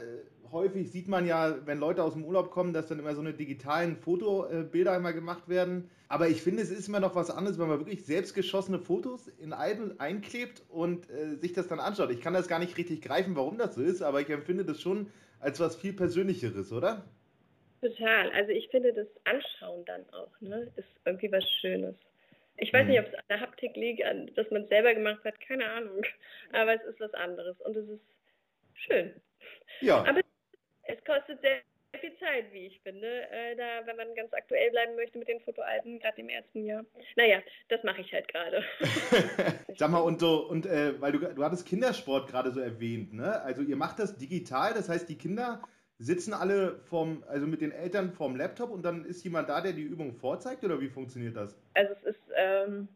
häufig 0.52 0.92
sieht 0.92 1.08
man 1.08 1.26
ja, 1.26 1.66
wenn 1.66 1.80
Leute 1.80 2.04
aus 2.04 2.14
dem 2.14 2.26
Urlaub 2.26 2.52
kommen, 2.52 2.74
dass 2.74 2.88
dann 2.88 3.00
immer 3.00 3.16
so 3.16 3.22
eine 3.22 3.34
digitalen 3.34 3.96
Fotobilder 3.96 4.96
immer 4.96 5.14
gemacht 5.14 5.48
werden. 5.50 5.90
Aber 6.10 6.28
ich 6.28 6.42
finde, 6.42 6.62
es 6.62 6.72
ist 6.72 6.88
immer 6.88 7.00
noch 7.00 7.16
was 7.16 7.30
anderes, 7.30 7.60
wenn 7.60 7.68
man 7.68 7.80
wirklich 7.80 8.06
selbstgeschossene 8.06 8.80
Fotos 8.80 9.28
in 9.28 9.54
Alben 9.54 10.00
einklebt 10.00 10.64
und 10.70 11.10
äh, 11.10 11.36
sich 11.36 11.54
das 11.54 11.68
dann 11.68 11.80
anschaut. 11.80 12.12
Ich 12.12 12.22
kann 12.22 12.34
das 12.34 12.48
gar 12.48 12.60
nicht 12.60 12.78
richtig 12.78 13.02
greifen, 13.02 13.36
warum 13.36 13.58
das 13.58 13.76
so 13.76 13.82
ist, 13.82 14.02
aber 14.02 14.22
ich 14.22 14.30
empfinde 14.30 14.66
das 14.66 14.82
schon 14.82 15.12
als 15.40 15.60
was 15.60 15.76
viel 15.76 15.94
Persönlicheres, 15.94 16.72
oder? 16.72 17.04
Total. 17.82 18.32
Also 18.32 18.52
ich 18.52 18.70
finde 18.70 18.94
das 18.94 19.08
Anschauen 19.26 19.86
dann 19.86 20.10
auch, 20.12 20.32
ne, 20.42 20.72
ist 20.76 20.88
irgendwie 21.06 21.32
was 21.32 21.44
Schönes. 21.62 21.96
Ich 22.58 22.74
weiß 22.74 22.86
mhm. 22.86 22.92
nicht, 22.92 23.00
ob 23.00 23.08
es 23.08 23.14
an 23.14 23.26
der 23.30 23.40
Haptik 23.42 23.76
liegt, 23.76 24.02
dass 24.36 24.50
man 24.50 24.64
es 24.64 24.70
selber 24.70 24.94
gemacht 24.94 25.24
hat, 25.24 25.40
keine 25.42 25.70
Ahnung. 25.70 26.04
Aber 26.54 26.74
es 26.74 26.84
ist 26.84 27.00
was 27.00 27.14
anderes 27.14 27.60
und 27.62 27.76
es 27.76 27.88
ist 27.88 28.02
schön. 28.74 29.14
Ja. 29.82 30.04
Aber 30.06 30.22
es 30.88 31.04
kostet 31.04 31.42
sehr 31.42 31.62
viel 32.00 32.16
Zeit, 32.20 32.52
wie 32.52 32.68
ich 32.68 32.80
finde, 32.82 33.08
äh, 33.32 33.56
da, 33.56 33.86
wenn 33.86 33.96
man 33.96 34.14
ganz 34.16 34.34
aktuell 34.34 34.70
bleiben 34.72 34.96
möchte 34.96 35.18
mit 35.18 35.28
den 35.28 35.40
Fotoalben, 35.42 36.00
gerade 36.00 36.22
im 36.22 36.30
ersten 36.30 36.66
Jahr. 36.66 36.84
Naja, 37.16 37.40
das 37.70 37.84
mache 37.84 38.02
ich 38.02 38.14
halt 38.14 38.28
gerade. 38.28 38.64
Sag 39.76 39.90
mal, 39.90 40.00
und, 40.00 40.20
so, 40.20 40.48
und 40.48 40.66
äh, 40.66 41.00
weil 41.02 41.12
du, 41.14 41.20
du 41.20 41.44
hattest 41.44 41.66
Kindersport 41.66 42.30
gerade 42.30 42.52
so 42.52 42.60
erwähnt, 42.60 43.14
ne? 43.14 43.42
Also 43.42 43.62
ihr 43.62 43.76
macht 43.76 44.00
das 44.00 44.18
digital, 44.18 44.74
das 44.74 44.90
heißt, 44.90 45.10
die 45.10 45.18
Kinder 45.18 45.62
sitzen 46.00 46.34
alle 46.34 46.80
vom, 46.90 47.24
also 47.28 47.48
mit 47.48 47.62
den 47.62 47.72
Eltern 47.72 48.12
vorm 48.12 48.36
Laptop 48.36 48.70
und 48.70 48.84
dann 48.84 49.04
ist 49.04 49.24
jemand 49.24 49.50
da, 49.50 49.62
der 49.62 49.74
die 49.74 49.82
Übung 49.82 50.14
vorzeigt 50.14 50.64
oder 50.64 50.80
wie 50.80 50.90
funktioniert 50.90 51.36
das? 51.36 51.60
Also 51.74 51.94
es 51.94 52.16
ist 52.16 52.22
ähm, 52.36 52.88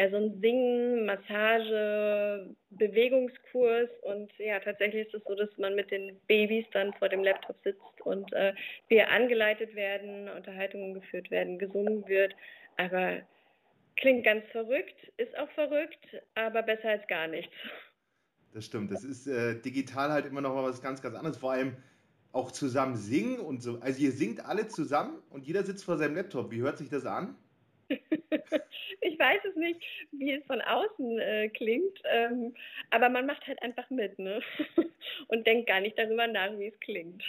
eher 0.00 0.10
so 0.10 0.16
ein 0.16 0.40
Singen, 0.40 1.04
Massage, 1.04 2.54
Bewegungskurs 2.70 3.90
und 4.02 4.32
ja, 4.38 4.58
tatsächlich 4.60 5.06
ist 5.06 5.14
es 5.14 5.22
so, 5.24 5.34
dass 5.34 5.50
man 5.58 5.74
mit 5.74 5.90
den 5.90 6.18
Babys 6.26 6.64
dann 6.72 6.94
vor 6.94 7.10
dem 7.10 7.22
Laptop 7.22 7.56
sitzt 7.62 8.00
und 8.04 8.32
äh, 8.32 8.54
wir 8.88 9.10
angeleitet 9.10 9.74
werden, 9.74 10.28
Unterhaltungen 10.30 10.94
geführt 10.94 11.30
werden, 11.30 11.58
gesungen 11.58 12.08
wird, 12.08 12.34
aber 12.78 13.20
klingt 13.96 14.24
ganz 14.24 14.44
verrückt, 14.52 14.96
ist 15.18 15.36
auch 15.38 15.50
verrückt, 15.50 16.16
aber 16.34 16.62
besser 16.62 16.88
als 16.88 17.06
gar 17.06 17.26
nichts. 17.26 17.52
Das 18.54 18.64
stimmt, 18.64 18.90
das 18.90 19.04
ist 19.04 19.26
äh, 19.26 19.60
digital 19.60 20.10
halt 20.10 20.24
immer 20.24 20.40
noch 20.40 20.54
mal 20.54 20.64
was 20.64 20.80
ganz, 20.80 21.02
ganz 21.02 21.14
anderes, 21.14 21.36
vor 21.36 21.52
allem 21.52 21.76
auch 22.32 22.52
zusammen 22.52 22.96
singen 22.96 23.38
und 23.38 23.62
so. 23.62 23.78
Also 23.80 24.00
ihr 24.00 24.12
singt 24.12 24.46
alle 24.46 24.66
zusammen 24.68 25.18
und 25.28 25.46
jeder 25.46 25.62
sitzt 25.62 25.84
vor 25.84 25.98
seinem 25.98 26.14
Laptop. 26.14 26.50
Wie 26.50 26.62
hört 26.62 26.78
sich 26.78 26.88
das 26.88 27.04
an? 27.04 27.36
ich 29.10 29.18
weiß 29.18 29.40
es 29.48 29.56
nicht, 29.56 29.80
wie 30.12 30.32
es 30.32 30.44
von 30.46 30.60
außen 30.60 31.18
äh, 31.18 31.48
klingt, 31.48 31.98
ähm, 32.04 32.54
aber 32.90 33.08
man 33.08 33.26
macht 33.26 33.46
halt 33.46 33.62
einfach 33.62 33.88
mit 33.90 34.18
ne? 34.18 34.40
und 35.28 35.46
denkt 35.46 35.68
gar 35.68 35.80
nicht 35.80 35.98
darüber 35.98 36.26
nach, 36.26 36.50
wie 36.58 36.66
es 36.66 36.80
klingt. 36.80 37.22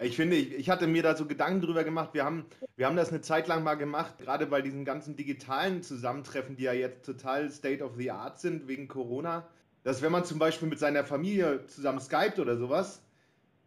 Ich 0.00 0.16
finde, 0.16 0.36
ich, 0.36 0.52
ich, 0.54 0.68
hatte 0.68 0.88
mir 0.88 1.02
da 1.02 1.14
so 1.14 1.26
Gedanken 1.26 1.60
drüber 1.60 1.84
gemacht. 1.84 2.10
Wir 2.12 2.24
haben, 2.24 2.46
wir 2.76 2.86
haben 2.86 2.96
das 2.96 3.10
eine 3.10 3.20
Zeit 3.20 3.46
lang 3.46 3.62
mal 3.62 3.74
gemacht, 3.74 4.18
gerade 4.18 4.46
bei 4.46 4.60
diesen 4.60 4.84
ganzen 4.84 5.14
digitalen 5.14 5.82
Zusammentreffen, 5.82 6.56
die 6.56 6.64
ja 6.64 6.72
jetzt 6.72 7.06
total 7.06 7.50
State 7.50 7.84
of 7.84 7.94
the 7.96 8.10
Art 8.10 8.40
sind 8.40 8.66
wegen 8.66 8.88
Corona. 8.88 9.46
Dass 9.84 10.02
wenn 10.02 10.10
man 10.10 10.24
zum 10.24 10.38
Beispiel 10.38 10.68
mit 10.68 10.80
seiner 10.80 11.04
Familie 11.04 11.66
zusammen 11.66 12.00
skypt 12.00 12.40
oder 12.40 12.56
sowas, 12.56 13.04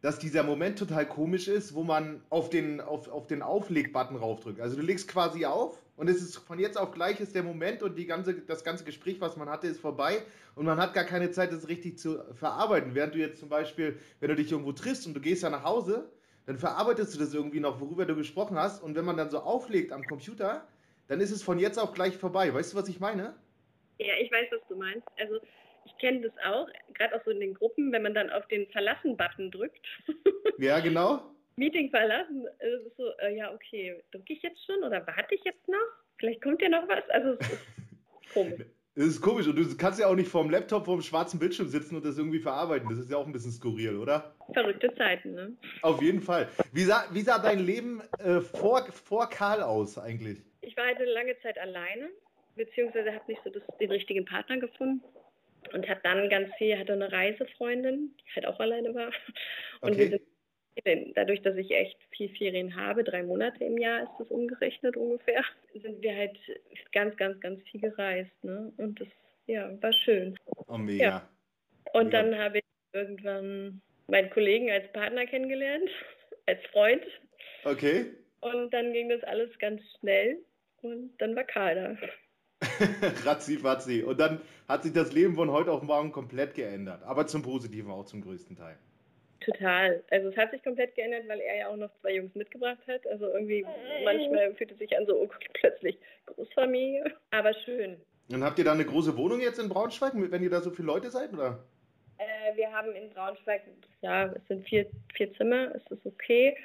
dass 0.02 0.20
dieser 0.20 0.44
Moment 0.44 0.78
total 0.78 1.06
komisch 1.08 1.48
ist, 1.48 1.74
wo 1.74 1.84
man 1.84 2.22
auf 2.30 2.50
den, 2.50 2.82
auf, 2.82 3.08
auf 3.08 3.28
den 3.28 3.42
Aufleg-Button 3.42 4.18
raufdrückt. 4.18 4.60
Also 4.60 4.76
du 4.76 4.82
legst 4.82 5.08
quasi 5.08 5.46
auf 5.46 5.85
und 5.96 6.10
es 6.10 6.22
ist 6.22 6.36
von 6.38 6.60
jetzt 6.60 6.78
auf 6.78 6.92
gleich 6.92 7.20
ist 7.20 7.36
der 7.36 7.44
Moment 7.44 7.82
und 7.84 7.96
die 7.96 8.06
ganze, 8.06 8.34
das 8.34 8.64
ganze 8.64 8.84
Gespräch, 8.84 9.22
was 9.22 9.38
man 9.38 9.50
hatte, 9.50 9.68
ist 9.68 9.80
vorbei 9.80 10.24
und 10.56 10.66
man 10.66 10.78
hat 10.78 10.94
gar 10.94 11.06
keine 11.06 11.32
Zeit, 11.32 11.52
das 11.52 11.68
richtig 11.68 11.98
zu 11.98 12.22
verarbeiten. 12.34 12.96
Während 12.96 13.16
du 13.16 13.20
jetzt 13.20 13.40
zum 13.40 13.50
Beispiel, 13.50 13.98
wenn 14.20 14.30
du 14.30 14.36
dich 14.36 14.52
irgendwo 14.52 14.74
triffst 14.74 15.08
und 15.08 15.14
du 15.14 15.22
gehst 15.22 15.44
ja 15.44 15.50
nach 15.50 15.64
Hause, 15.64 16.12
dann 16.46 16.58
verarbeitest 16.58 17.16
du 17.16 17.20
das 17.20 17.34
irgendwie 17.34 17.60
noch, 17.60 17.80
worüber 17.80 18.06
du 18.06 18.16
gesprochen 18.16 18.58
hast 18.58 18.84
und 18.84 18.96
wenn 18.96 19.06
man 19.06 19.18
dann 19.18 19.30
so 19.30 19.40
auflegt 19.40 19.92
am 19.92 20.04
Computer, 20.04 20.68
dann 21.08 21.22
ist 21.22 21.32
es 21.32 21.44
von 21.44 21.60
jetzt 21.60 21.78
auf 21.78 21.94
gleich 21.94 22.18
vorbei. 22.18 22.54
Weißt 22.54 22.74
du, 22.74 22.78
was 22.78 22.90
ich 22.90 23.00
meine? 23.00 23.36
Ja, 23.98 24.14
ich 24.20 24.32
weiß, 24.32 24.48
was 24.52 24.68
du 24.68 24.76
meinst. 24.76 25.08
Also 25.18 25.40
ich 25.86 25.98
kenne 26.00 26.22
das 26.22 26.34
auch, 26.46 26.68
gerade 26.94 27.16
auch 27.16 27.24
so 27.24 27.32
in 27.32 27.40
den 27.40 27.54
Gruppen, 27.54 27.92
wenn 27.92 28.02
man 28.02 28.14
dann 28.14 28.30
auf 28.32 28.48
den 28.48 28.68
Verlassen-Button 28.72 29.52
drückt. 29.52 29.86
Ja, 30.58 30.80
genau. 30.80 31.35
Meeting 31.58 31.90
verlassen, 31.90 32.46
ist 32.60 32.88
es 32.88 32.98
so, 32.98 33.12
äh, 33.20 33.36
ja, 33.36 33.54
okay, 33.54 33.96
drücke 34.12 34.34
ich 34.34 34.42
jetzt 34.42 34.66
schon 34.66 34.84
oder 34.84 35.06
warte 35.08 35.36
ich 35.36 35.44
jetzt 35.44 35.68
noch? 35.68 35.78
Vielleicht 36.18 36.42
kommt 36.42 36.62
ja 36.62 36.70
noch 36.70 36.88
was. 36.88 37.10
Also 37.10 37.38
es 37.40 37.50
ist 37.50 37.68
komisch. 38.34 38.66
Es 38.98 39.06
ist 39.08 39.22
komisch 39.22 39.46
und 39.48 39.58
du 39.58 39.78
kannst 39.78 40.00
ja 40.00 40.08
auch 40.08 40.16
nicht 40.16 40.30
vorm 40.30 40.50
Laptop 40.50 40.86
vorm 40.86 41.02
schwarzen 41.02 41.38
Bildschirm 41.38 41.68
sitzen 41.68 41.98
und 41.98 42.06
das 42.06 42.18
irgendwie 42.18 42.40
verarbeiten. 42.40 42.88
Das 42.90 42.98
ist 42.98 43.12
ja 43.12 43.18
auch 43.18 43.26
ein 43.26 43.34
bisschen 43.34 43.52
skurril, 43.52 43.98
oder? 43.98 44.34
Verrückte 44.54 44.94
Zeiten, 44.96 45.34
ne? 45.34 45.52
Auf 45.82 46.02
jeden 46.02 46.22
Fall. 46.22 46.48
Wie 46.72 46.84
sah, 46.84 47.06
wie 47.12 47.20
sah 47.20 47.40
dein 47.40 47.60
Leben 47.60 48.02
äh, 48.20 48.40
vor, 48.40 48.86
vor 48.86 49.30
Karl 49.30 49.62
aus 49.62 49.98
eigentlich? 49.98 50.42
Ich 50.62 50.78
war 50.78 50.86
halt 50.86 50.98
eine 50.98 51.12
lange 51.12 51.38
Zeit 51.42 51.58
alleine, 51.58 52.10
beziehungsweise 52.56 53.14
habe 53.14 53.26
nicht 53.28 53.42
so 53.44 53.50
das, 53.50 53.64
den 53.82 53.92
richtigen 53.92 54.24
Partner 54.24 54.60
gefunden 54.60 55.04
und 55.74 55.90
habe 55.90 56.00
dann 56.04 56.30
ganz 56.30 56.50
viel, 56.58 56.78
hatte 56.78 56.94
eine 56.94 57.12
Reisefreundin, 57.12 58.16
die 58.18 58.36
halt 58.36 58.46
auch 58.46 58.60
alleine 58.62 58.96
war. 58.96 59.08
Und 59.82 59.92
okay. 59.92 59.98
wir 59.98 60.10
sind, 60.12 60.22
dadurch, 61.16 61.42
dass 61.42 61.56
ich 61.56 61.72
echt 61.72 61.98
viel 62.12 62.30
Ferien 62.36 62.76
habe, 62.76 63.04
drei 63.04 63.24
Monate 63.24 63.64
im 63.64 63.78
Jahr 63.78 64.04
ist 64.04 64.12
das 64.20 64.30
umgerechnet 64.30 64.98
ungefähr, 64.98 65.44
sind 65.74 66.02
wir 66.02 66.16
halt 66.16 66.38
ganz, 66.92 67.16
ganz, 67.18 67.40
ganz 67.40 67.62
viel 67.64 67.82
gereist. 67.82 68.32
Ne? 68.44 68.74
Und 68.78 69.00
das, 69.00 69.08
ja, 69.48 69.82
war 69.82 69.94
schön. 69.94 70.38
Oh, 70.68 70.78
mega. 70.78 71.04
Ja. 71.04 71.30
Und 71.94 72.08
mega. 72.08 72.22
dann 72.22 72.38
habe 72.38 72.58
ich 72.60 72.64
irgendwann 72.94 73.82
meinen 74.08 74.30
Kollegen 74.30 74.70
als 74.70 74.92
Partner 74.92 75.26
kennengelernt, 75.26 75.90
als 76.46 76.60
Freund. 76.72 77.04
Okay. 77.64 78.12
Und 78.42 78.74
dann 78.74 78.94
ging 78.94 79.10
das 79.10 79.24
alles 79.24 79.58
ganz 79.60 79.82
schnell 80.00 80.38
und 80.82 81.14
dann 81.18 81.36
war 81.36 81.46
Karl 81.46 81.76
da. 81.76 82.08
Ratzi, 83.26 83.64
watzi. 83.64 84.04
Und 84.04 84.20
dann 84.20 84.42
hat 84.68 84.84
sich 84.84 84.94
das 84.94 85.12
Leben 85.14 85.36
von 85.36 85.52
heute 85.52 85.72
auf 85.72 85.82
morgen 85.82 86.12
komplett 86.12 86.54
geändert. 86.54 87.04
Aber 87.04 87.28
zum 87.28 87.42
Positiven 87.42 87.92
auch 87.92 88.06
zum 88.06 88.22
größten 88.22 88.56
Teil. 88.56 88.78
Total. 89.42 90.04
Also 90.12 90.30
es 90.30 90.38
hat 90.38 90.52
sich 90.52 90.64
komplett 90.64 90.96
geändert, 90.96 91.28
weil 91.28 91.40
er 91.40 91.58
ja 91.58 91.68
auch 91.68 91.76
noch 91.76 91.90
zwei 92.02 92.16
Jungs 92.16 92.34
mitgebracht 92.36 92.80
hat. 92.88 93.06
Also 93.08 93.28
irgendwie 93.28 93.66
manchmal 94.04 94.54
fühlt 94.56 94.72
es 94.72 94.80
sich 94.80 94.98
an 94.98 95.06
so 95.06 95.16
oh, 95.16 95.30
plötzlich 95.54 95.98
Großfamilie, 96.26 97.04
aber 97.32 97.54
schön. 97.54 97.98
Und 98.32 98.44
habt 98.44 98.58
ihr 98.58 98.66
da 98.66 98.74
eine 98.74 98.86
große 98.86 99.16
Wohnung 99.18 99.40
jetzt 99.40 99.60
in 99.60 99.70
Braunschweig, 99.70 100.14
wenn 100.16 100.42
ihr 100.42 100.50
da 100.50 100.62
so 100.62 100.72
viele 100.72 100.88
Leute 100.88 101.12
seid, 101.12 101.34
oder? 101.34 101.64
Äh, 102.18 102.56
wir 102.56 102.72
haben 102.72 102.92
in 102.94 103.10
Braunschweig, 103.12 103.62
ja, 104.02 104.26
es 104.28 104.48
sind 104.48 104.68
vier, 104.68 104.88
vier 105.14 105.32
Zimmer, 105.36 105.76
es 105.76 105.84
ist 105.92 106.06
okay. 106.06 106.58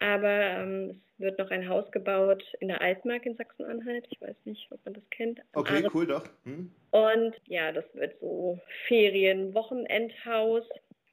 Aber 0.00 0.28
ähm, 0.28 1.00
es 1.14 1.20
wird 1.24 1.38
noch 1.38 1.50
ein 1.50 1.68
Haus 1.68 1.90
gebaut 1.90 2.44
in 2.60 2.68
der 2.68 2.80
Altmark 2.80 3.26
in 3.26 3.36
Sachsen-Anhalt. 3.36 4.06
Ich 4.10 4.20
weiß 4.20 4.36
nicht, 4.44 4.70
ob 4.70 4.78
man 4.84 4.94
das 4.94 5.02
kennt. 5.10 5.40
Okay, 5.54 5.84
cool, 5.92 6.06
doch. 6.06 6.24
Hm. 6.44 6.70
Und 6.92 7.34
ja, 7.46 7.72
das 7.72 7.84
wird 7.94 8.14
so 8.20 8.60
Ferien-Wochenendhaus 8.86 10.62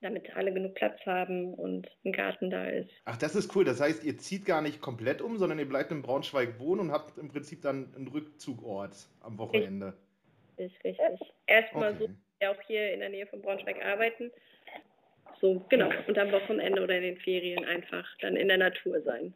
damit 0.06 0.36
alle 0.36 0.54
genug 0.54 0.76
Platz 0.76 1.00
haben 1.06 1.54
und 1.54 1.90
ein 2.06 2.14
Garten 2.14 2.50
da 2.50 2.66
ist. 2.68 2.90
Ach, 3.06 3.18
das 3.18 3.36
ist 3.36 3.56
cool. 3.56 3.66
Das 3.66 3.82
heißt, 3.82 4.04
ihr 4.04 4.18
zieht 4.18 4.46
gar 4.46 4.62
nicht 4.62 4.80
komplett 4.80 5.22
um, 5.22 5.38
sondern 5.38 5.60
ihr 5.60 5.68
bleibt 5.68 5.92
in 5.92 6.02
Braunschweig 6.02 6.60
wohnen 6.60 6.82
und 6.82 6.92
habt 6.92 7.18
im 7.18 7.28
Prinzip 7.28 7.62
dann 7.62 7.94
einen 7.96 8.08
Rückzugort 8.08 8.96
am 9.22 9.38
Wochenende. 9.38 9.94
Richtig, 10.58 11.00
richtig. 11.00 11.34
Erstmal 11.48 11.94
okay. 11.94 12.08
so 12.42 12.48
auch 12.48 12.62
hier 12.68 12.94
in 12.94 13.00
der 13.00 13.10
Nähe 13.10 13.26
von 13.28 13.42
Braunschweig 13.42 13.84
arbeiten. 13.84 14.32
So, 15.42 15.66
genau. 15.70 15.90
Und 16.08 16.18
am 16.18 16.32
Wochenende 16.32 16.84
oder 16.84 16.98
in 16.98 17.04
den 17.04 17.18
Ferien 17.18 17.66
einfach 17.66 18.08
dann 18.22 18.36
in 18.36 18.48
der 18.48 18.58
Natur 18.58 19.02
sein. 19.02 19.34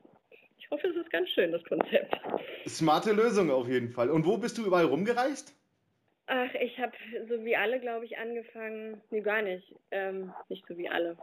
Ich 0.59 0.69
hoffe, 0.69 0.87
es 0.87 0.95
ist 0.95 1.09
ganz 1.11 1.29
schön, 1.29 1.51
das 1.51 1.63
Konzept. 1.63 2.15
Smarte 2.67 3.11
Lösung 3.11 3.49
auf 3.49 3.67
jeden 3.67 3.89
Fall. 3.89 4.09
Und 4.09 4.25
wo 4.25 4.37
bist 4.37 4.57
du 4.57 4.65
überall 4.65 4.85
rumgereist? 4.85 5.55
Ach, 6.31 6.53
ich 6.53 6.79
habe 6.79 6.93
so 7.27 7.43
wie 7.43 7.55
alle, 7.55 7.79
glaube 7.79 8.05
ich, 8.05 8.15
angefangen. 8.19 9.01
Nee, 9.09 9.21
gar 9.21 9.41
nicht. 9.41 9.75
Ähm, 9.89 10.31
nicht 10.47 10.63
so 10.67 10.77
wie 10.77 10.87
alle. 10.87 11.17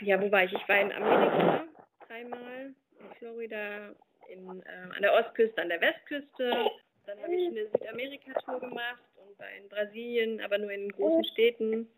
Ja, 0.00 0.20
wo 0.20 0.30
war 0.32 0.42
ich? 0.42 0.52
Ich 0.52 0.68
war 0.68 0.80
in 0.80 0.90
Amerika 0.90 1.64
dreimal, 2.08 2.74
in 2.98 3.14
Florida, 3.18 3.94
in, 4.28 4.62
äh, 4.62 4.96
an 4.96 5.02
der 5.02 5.14
Ostküste, 5.14 5.62
an 5.62 5.68
der 5.68 5.80
Westküste. 5.80 6.70
Dann 7.06 7.22
habe 7.22 7.34
ich 7.34 7.46
eine 7.46 7.66
Südamerika-Tour 7.68 8.58
gemacht 8.58 9.00
und 9.14 9.38
war 9.38 9.50
in 9.56 9.68
Brasilien, 9.68 10.40
aber 10.40 10.58
nur 10.58 10.72
in 10.72 10.88
großen 10.90 11.24
Städten, 11.26 11.88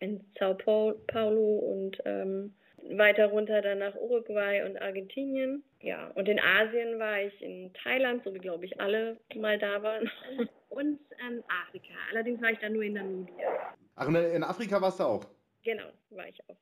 in 0.00 0.24
Sao 0.38 0.54
Paulo 0.54 1.58
und 1.58 2.00
ähm, 2.06 2.54
weiter 2.90 3.26
runter 3.26 3.62
dann 3.62 3.78
nach 3.78 3.94
Uruguay 3.96 4.62
und 4.64 4.80
Argentinien. 4.80 5.62
Ja, 5.80 6.08
und 6.14 6.28
in 6.28 6.40
Asien 6.40 6.98
war 6.98 7.20
ich 7.20 7.42
in 7.42 7.72
Thailand, 7.74 8.24
so 8.24 8.34
wie 8.34 8.38
glaube 8.38 8.64
ich 8.64 8.80
alle 8.80 9.18
mal 9.34 9.58
da 9.58 9.82
waren. 9.82 10.10
Und 10.68 10.98
ähm, 11.26 11.42
Afrika. 11.48 11.94
Allerdings 12.10 12.42
war 12.42 12.50
ich 12.50 12.58
da 12.58 12.68
nur 12.68 12.82
in 12.82 12.94
Namibia. 12.94 13.74
Ach, 13.94 14.08
in 14.08 14.42
Afrika 14.42 14.82
warst 14.82 15.00
du 15.00 15.04
auch? 15.04 15.24
Genau, 15.64 15.86
war 16.10 16.28
ich 16.28 16.38
auch. 16.50 16.56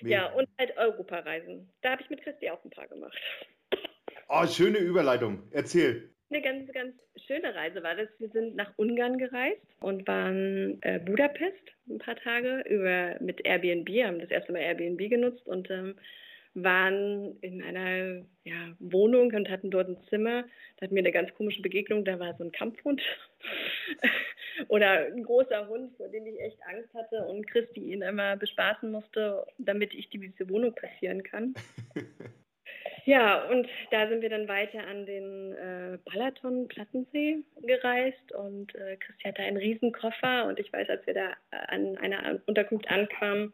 Mega. 0.00 0.16
Ja, 0.16 0.32
und 0.32 0.48
halt 0.58 0.76
Europareisen. 0.76 1.70
Da 1.82 1.92
habe 1.92 2.02
ich 2.02 2.10
mit 2.10 2.22
Christi 2.22 2.50
auch 2.50 2.64
ein 2.64 2.70
paar 2.70 2.88
gemacht. 2.88 3.16
Oh, 4.28 4.46
schöne 4.46 4.78
Überleitung. 4.78 5.46
Erzähl. 5.52 6.12
Eine 6.32 6.40
ganz, 6.40 6.72
ganz 6.72 6.94
schöne 7.26 7.54
Reise 7.54 7.82
war 7.82 7.94
das. 7.94 8.08
Wir 8.18 8.30
sind 8.30 8.56
nach 8.56 8.72
Ungarn 8.76 9.18
gereist 9.18 9.60
und 9.80 10.08
waren 10.08 10.80
äh, 10.80 10.98
Budapest 10.98 11.62
ein 11.90 11.98
paar 11.98 12.16
Tage 12.16 12.64
über 12.70 13.16
mit 13.20 13.44
Airbnb, 13.44 13.86
haben 14.02 14.18
das 14.18 14.30
erste 14.30 14.50
Mal 14.50 14.60
Airbnb 14.60 15.10
genutzt 15.10 15.46
und 15.46 15.70
ähm, 15.70 15.94
waren 16.54 17.38
in 17.42 17.62
einer 17.62 18.24
ja, 18.44 18.74
Wohnung 18.78 19.30
und 19.34 19.50
hatten 19.50 19.70
dort 19.70 19.88
ein 19.90 19.98
Zimmer. 20.08 20.44
Da 20.78 20.86
hatten 20.86 20.94
wir 20.94 21.02
eine 21.02 21.12
ganz 21.12 21.34
komische 21.34 21.60
Begegnung. 21.60 22.02
Da 22.02 22.18
war 22.18 22.34
so 22.38 22.44
ein 22.44 22.52
Kampfhund 22.52 23.02
oder 24.68 25.04
ein 25.08 25.24
großer 25.24 25.68
Hund, 25.68 25.94
vor 25.98 26.08
dem 26.08 26.24
ich 26.24 26.40
echt 26.40 26.62
Angst 26.66 26.94
hatte 26.94 27.26
und 27.26 27.46
Christi 27.46 27.92
ihn 27.92 28.00
immer 28.00 28.38
bespaßen 28.38 28.90
musste, 28.90 29.44
damit 29.58 29.92
ich 29.92 30.08
diese 30.08 30.48
Wohnung 30.48 30.74
passieren 30.74 31.22
kann. 31.22 31.52
Ja, 33.04 33.44
und 33.48 33.68
da 33.90 34.08
sind 34.08 34.22
wir 34.22 34.30
dann 34.30 34.46
weiter 34.46 34.86
an 34.86 35.06
den 35.06 35.52
äh, 35.54 35.98
Balaton-Plattensee 36.04 37.42
gereist 37.62 38.32
und 38.32 38.74
äh, 38.76 38.96
Christi 38.96 39.24
hatte 39.24 39.42
einen 39.42 39.56
riesen 39.56 39.92
Koffer 39.92 40.46
und 40.46 40.60
ich 40.60 40.72
weiß, 40.72 40.88
als 40.88 41.04
wir 41.06 41.14
da 41.14 41.30
äh, 41.50 41.56
an 41.68 41.98
einer 41.98 42.40
Unterkunft 42.46 42.88
ankamen, 42.88 43.52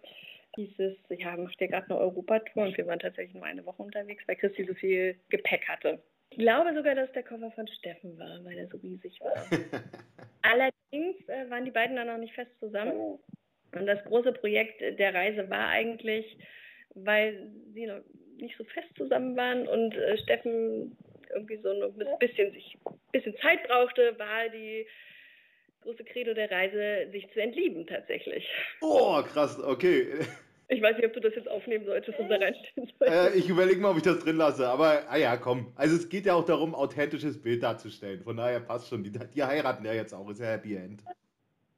hieß 0.57 0.79
es, 0.79 0.97
ja, 1.11 1.37
macht 1.37 1.61
ihr 1.61 1.69
gerade 1.69 1.87
eine 1.89 1.99
Europatour 1.99 2.65
und 2.65 2.77
wir 2.77 2.87
waren 2.87 2.99
tatsächlich 2.99 3.35
nur 3.35 3.45
eine 3.45 3.65
Woche 3.65 3.83
unterwegs, 3.83 4.23
weil 4.27 4.37
Christi 4.37 4.65
so 4.65 4.75
viel 4.75 5.17
Gepäck 5.31 5.67
hatte. 5.67 6.03
Ich 6.31 6.39
glaube 6.39 6.75
sogar, 6.75 6.95
dass 6.95 7.11
der 7.13 7.23
Koffer 7.23 7.51
von 7.53 7.67
Steffen 7.69 8.19
war, 8.19 8.45
weil 8.45 8.59
er 8.59 8.69
so 8.69 8.77
riesig 8.79 9.19
war. 9.21 9.35
Allerdings 10.43 11.29
äh, 11.29 11.49
waren 11.49 11.65
die 11.65 11.71
beiden 11.71 11.97
dann 11.97 12.09
noch 12.09 12.19
nicht 12.19 12.35
fest 12.35 12.51
zusammen. 12.61 13.19
Und 13.73 13.87
das 13.87 14.03
große 14.05 14.33
Projekt 14.33 14.81
der 14.81 15.15
Reise 15.15 15.49
war 15.51 15.69
eigentlich, 15.69 16.39
weil 16.95 17.51
sie 17.75 17.91
nicht 18.41 18.57
so 18.57 18.65
fest 18.65 18.89
zusammen 18.97 19.37
waren 19.37 19.67
und 19.69 19.95
äh, 19.95 20.19
Steffen 20.19 20.97
irgendwie 21.31 21.59
so 21.59 21.71
ein 21.71 22.19
bisschen 22.19 22.53
sich 22.53 22.79
bisschen 23.13 23.37
Zeit 23.39 23.67
brauchte, 23.69 24.19
war 24.19 24.49
die 24.49 24.87
große 25.83 26.05
Credo 26.05 26.35
der 26.35 26.51
Reise, 26.51 27.11
sich 27.13 27.31
zu 27.33 27.41
entlieben 27.41 27.87
tatsächlich. 27.87 28.47
Oh, 28.81 29.23
krass, 29.23 29.59
okay. 29.63 30.07
Ich 30.71 30.83
weiß 30.83 30.97
nicht, 30.97 31.07
ob 31.07 31.15
du 31.15 31.21
das 31.21 31.35
jetzt 31.35 31.49
aufnehmen 31.49 31.87
solltest 31.87 32.19
und 32.19 32.29
da 32.29 32.37
reinstehen 32.37 32.93
solltest. 32.99 33.35
Äh, 33.35 33.39
ich 33.39 33.49
überlege 33.49 33.81
mal, 33.81 33.93
ob 33.93 33.97
ich 33.97 34.03
das 34.03 34.19
drin 34.19 34.37
lasse. 34.37 34.69
Aber, 34.69 35.05
ah 35.09 35.17
ja, 35.17 35.39
komm. 35.39 35.73
Also 35.77 35.97
es 35.97 36.11
geht 36.11 36.27
ja 36.27 36.35
auch 36.35 36.45
darum, 36.45 36.75
authentisches 36.75 37.41
Bild 37.41 37.63
darzustellen. 37.63 38.23
Von 38.23 38.37
daher 38.37 38.61
passt 38.61 38.89
schon. 38.89 39.03
Die, 39.03 39.11
die 39.11 39.43
heiraten 39.43 39.85
ja 39.87 39.95
jetzt 39.95 40.13
auch. 40.13 40.29
Ist 40.29 40.41
ja 40.41 40.47
Happy 40.47 40.77
End. 40.77 41.03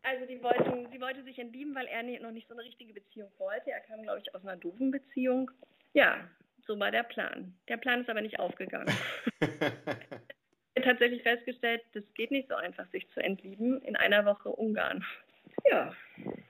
Also 0.02 0.26
die 0.26 0.42
wollten, 0.42 0.90
sie 0.90 1.00
wollte 1.00 1.22
sich 1.22 1.38
entlieben, 1.38 1.72
weil 1.76 1.86
er 1.86 2.02
noch 2.20 2.32
nicht 2.32 2.48
so 2.48 2.54
eine 2.54 2.64
richtige 2.64 2.92
Beziehung 2.92 3.30
wollte. 3.38 3.70
Er 3.70 3.80
kam, 3.80 4.02
glaube 4.02 4.22
ich, 4.24 4.34
aus 4.34 4.42
einer 4.42 4.56
doofen 4.56 4.90
Beziehung. 4.90 5.52
Ja, 5.92 6.28
so 6.70 6.78
war 6.78 6.92
der 6.92 7.02
Plan. 7.02 7.52
Der 7.68 7.78
Plan 7.78 8.00
ist 8.00 8.08
aber 8.08 8.20
nicht 8.20 8.38
aufgegangen. 8.38 8.94
tatsächlich 10.84 11.22
festgestellt, 11.22 11.82
das 11.94 12.04
geht 12.14 12.30
nicht 12.30 12.48
so 12.48 12.54
einfach, 12.54 12.86
sich 12.92 13.08
zu 13.10 13.20
entlieben. 13.20 13.82
In 13.82 13.96
einer 13.96 14.24
Woche 14.24 14.50
Ungarn. 14.50 15.04
Ja. 15.68 15.92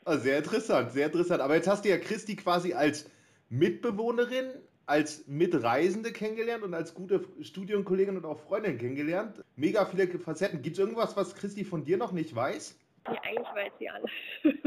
Ah, 0.04 0.18
sehr 0.18 0.38
interessant, 0.38 0.92
sehr 0.92 1.06
interessant. 1.06 1.40
Aber 1.40 1.54
jetzt 1.54 1.68
hast 1.68 1.86
du 1.86 1.88
ja 1.88 1.96
Christi 1.96 2.36
quasi 2.36 2.74
als 2.74 3.10
Mitbewohnerin, 3.48 4.50
als 4.84 5.26
Mitreisende 5.26 6.12
kennengelernt 6.12 6.64
und 6.64 6.74
als 6.74 6.94
gute 6.94 7.24
Studienkollegin 7.40 8.18
und 8.18 8.26
auch 8.26 8.38
Freundin 8.40 8.76
kennengelernt. 8.76 9.42
Mega 9.56 9.86
viele 9.86 10.06
Facetten. 10.18 10.60
Gibt 10.60 10.74
es 10.74 10.80
irgendwas, 10.80 11.16
was 11.16 11.34
Christi 11.34 11.64
von 11.64 11.84
dir 11.84 11.96
noch 11.96 12.12
nicht 12.12 12.34
weiß? 12.34 12.78
Ja, 13.06 13.22
eigentlich 13.22 13.48
weiß 13.54 13.72
sie 13.78 13.88
alles. 13.88 14.10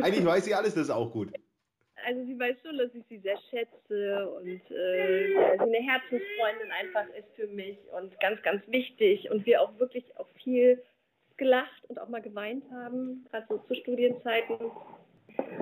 eigentlich 0.02 0.26
weiß 0.26 0.46
sie 0.46 0.56
alles, 0.56 0.74
das 0.74 0.86
ist 0.86 0.90
auch 0.90 1.12
gut. 1.12 1.32
Also 2.06 2.24
sie 2.26 2.38
weiß 2.40 2.56
schon, 2.64 2.78
dass 2.78 2.94
ich 2.94 3.04
sie 3.10 3.20
sehr 3.20 3.38
schätze 3.50 4.30
und 4.30 4.62
äh, 4.72 5.28
sie 5.28 5.60
eine 5.60 5.78
Herzensfreundin 5.78 6.72
einfach 6.80 7.08
ist 7.18 7.28
für 7.36 7.48
mich 7.48 7.78
und 7.98 8.20
ganz, 8.20 8.42
ganz 8.42 8.62
wichtig 8.68 9.30
und 9.32 9.46
wir 9.46 9.62
auch 9.62 9.78
wirklich 9.80 10.06
auch 10.18 10.28
viel 10.44 10.82
gelacht 11.38 11.84
und 11.88 12.00
auch 12.00 12.10
mal 12.10 12.22
geweint 12.22 12.64
haben, 12.72 13.26
gerade 13.30 13.46
so 13.50 13.58
zu 13.60 13.76
Studienzeiten. 13.76 14.58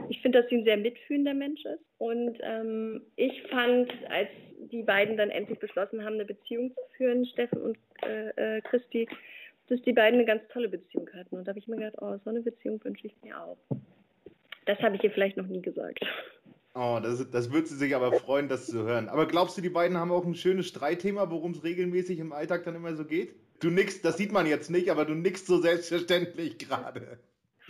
Ich 0.09 0.21
finde, 0.21 0.41
dass 0.41 0.49
sie 0.49 0.57
ein 0.57 0.65
sehr 0.65 0.77
mitfühlender 0.77 1.33
Mensch 1.33 1.63
ist. 1.65 1.83
Und 1.97 2.37
ähm, 2.41 3.01
ich 3.15 3.41
fand, 3.43 3.91
als 4.09 4.29
die 4.71 4.83
beiden 4.83 5.17
dann 5.17 5.29
endlich 5.29 5.59
beschlossen 5.59 6.03
haben, 6.03 6.15
eine 6.15 6.25
Beziehung 6.25 6.71
zu 6.71 6.81
führen, 6.97 7.25
Steffen 7.25 7.61
und 7.61 7.77
äh, 8.03 8.57
äh, 8.57 8.61
Christi, 8.61 9.07
dass 9.69 9.81
die 9.83 9.93
beiden 9.93 10.19
eine 10.19 10.25
ganz 10.25 10.41
tolle 10.49 10.67
Beziehung 10.67 11.09
hatten. 11.13 11.37
Und 11.37 11.45
da 11.45 11.49
habe 11.49 11.59
ich 11.59 11.67
mir 11.67 11.77
gedacht, 11.77 11.95
oh, 12.01 12.17
so 12.23 12.29
eine 12.29 12.41
Beziehung 12.41 12.83
wünsche 12.83 13.07
ich 13.07 13.15
mir 13.23 13.41
auch. 13.41 13.57
Das 14.71 14.79
habe 14.79 14.95
ich 14.95 15.03
ihr 15.03 15.11
vielleicht 15.11 15.35
noch 15.35 15.47
nie 15.47 15.61
gesagt. 15.61 15.99
Oh, 16.75 16.97
das, 17.03 17.29
das 17.29 17.51
wird 17.51 17.67
sie 17.67 17.75
sich 17.75 17.93
aber 17.93 18.13
freuen, 18.13 18.47
das 18.47 18.67
zu 18.67 18.83
hören. 18.83 19.09
Aber 19.09 19.27
glaubst 19.27 19.57
du, 19.57 19.61
die 19.61 19.69
beiden 19.69 19.97
haben 19.97 20.13
auch 20.13 20.25
ein 20.25 20.33
schönes 20.33 20.67
Streitthema, 20.69 21.29
worum 21.29 21.51
es 21.51 21.65
regelmäßig 21.65 22.19
im 22.19 22.31
Alltag 22.31 22.63
dann 22.63 22.75
immer 22.75 22.95
so 22.95 23.03
geht? 23.03 23.35
Du 23.59 23.69
nix, 23.69 24.01
das 24.01 24.15
sieht 24.15 24.31
man 24.31 24.47
jetzt 24.47 24.71
nicht, 24.71 24.89
aber 24.89 25.03
du 25.03 25.13
nix 25.13 25.45
so 25.45 25.57
selbstverständlich 25.57 26.57
gerade. 26.57 27.19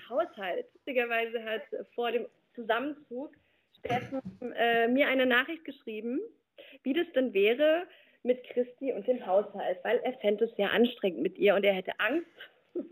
Haushalt. 0.08 0.68
Lustigerweise 0.76 1.44
hat 1.44 1.64
vor 1.96 2.12
dem 2.12 2.28
Zusammenzug 2.54 3.32
Steffen 3.80 4.22
äh, 4.56 4.88
mir 4.88 5.08
eine 5.08 5.26
Nachricht 5.26 5.66
geschrieben, 5.66 6.20
wie 6.84 6.94
das 6.94 7.08
denn 7.16 7.34
wäre 7.34 7.88
mit 8.22 8.44
Christi 8.44 8.94
und 8.94 9.08
dem 9.08 9.26
Haushalt, 9.26 9.80
weil 9.82 9.98
er 10.04 10.14
fände 10.20 10.46
es 10.46 10.56
sehr 10.56 10.72
anstrengend 10.72 11.24
mit 11.24 11.40
ihr 11.40 11.56
und 11.56 11.64
er 11.64 11.74
hätte 11.74 12.00
Angst, 12.00 12.28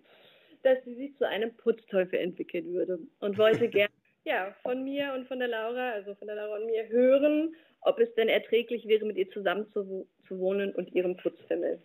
dass 0.63 0.83
sie 0.83 0.95
sich 0.95 1.15
zu 1.17 1.27
einem 1.27 1.53
Putzteufel 1.57 2.17
entwickeln 2.17 2.73
würde 2.73 2.97
und 3.19 3.37
wollte 3.37 3.69
gerne 3.69 3.93
ja, 4.29 4.55
von 4.61 4.83
mir 4.83 5.13
und 5.13 5.27
von 5.27 5.39
der 5.39 5.47
Laura, 5.47 5.91
also 5.91 6.13
von 6.15 6.27
der 6.27 6.35
Laura 6.35 6.57
und 6.57 6.67
mir, 6.67 6.87
hören, 6.87 7.55
ob 7.81 7.99
es 7.99 8.13
denn 8.13 8.29
erträglich 8.29 8.87
wäre, 8.87 9.05
mit 9.05 9.17
ihr 9.17 9.29
zusammen 9.31 9.67
zu, 9.73 10.07
zu 10.27 10.39
wohnen 10.39 10.73
und 10.75 10.93
ihrem 10.93 11.17
Putzfimmel. 11.17 11.81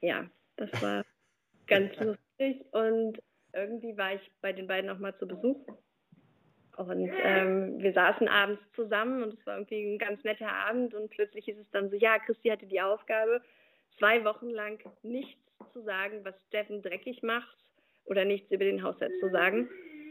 Ja, 0.00 0.28
das 0.56 0.70
war 0.82 1.04
ganz 1.68 1.96
lustig 2.00 2.64
und 2.72 3.22
irgendwie 3.52 3.96
war 3.96 4.14
ich 4.14 4.30
bei 4.40 4.52
den 4.52 4.66
beiden 4.66 4.90
auch 4.90 4.98
mal 4.98 5.16
zu 5.18 5.28
Besuch. 5.28 5.64
Und 6.76 7.10
ähm, 7.22 7.78
wir 7.78 7.92
saßen 7.92 8.26
abends 8.26 8.62
zusammen 8.74 9.22
und 9.22 9.34
es 9.34 9.46
war 9.46 9.56
irgendwie 9.56 9.94
ein 9.94 9.98
ganz 9.98 10.24
netter 10.24 10.50
Abend 10.50 10.94
und 10.94 11.10
plötzlich 11.10 11.46
ist 11.46 11.58
es 11.58 11.70
dann 11.70 11.90
so, 11.90 11.96
ja, 11.96 12.18
Christi 12.18 12.48
hatte 12.48 12.66
die 12.66 12.80
Aufgabe, 12.80 13.42
zwei 13.98 14.24
Wochen 14.24 14.48
lang 14.50 14.82
nichts 15.02 15.38
zu 15.72 15.82
sagen, 15.82 16.24
was 16.24 16.34
Steffen 16.48 16.82
dreckig 16.82 17.22
macht 17.22 17.56
oder 18.06 18.24
nichts 18.24 18.50
über 18.50 18.64
den 18.64 18.82
Haushalt 18.82 19.12
zu 19.20 19.28
sagen. 19.28 19.68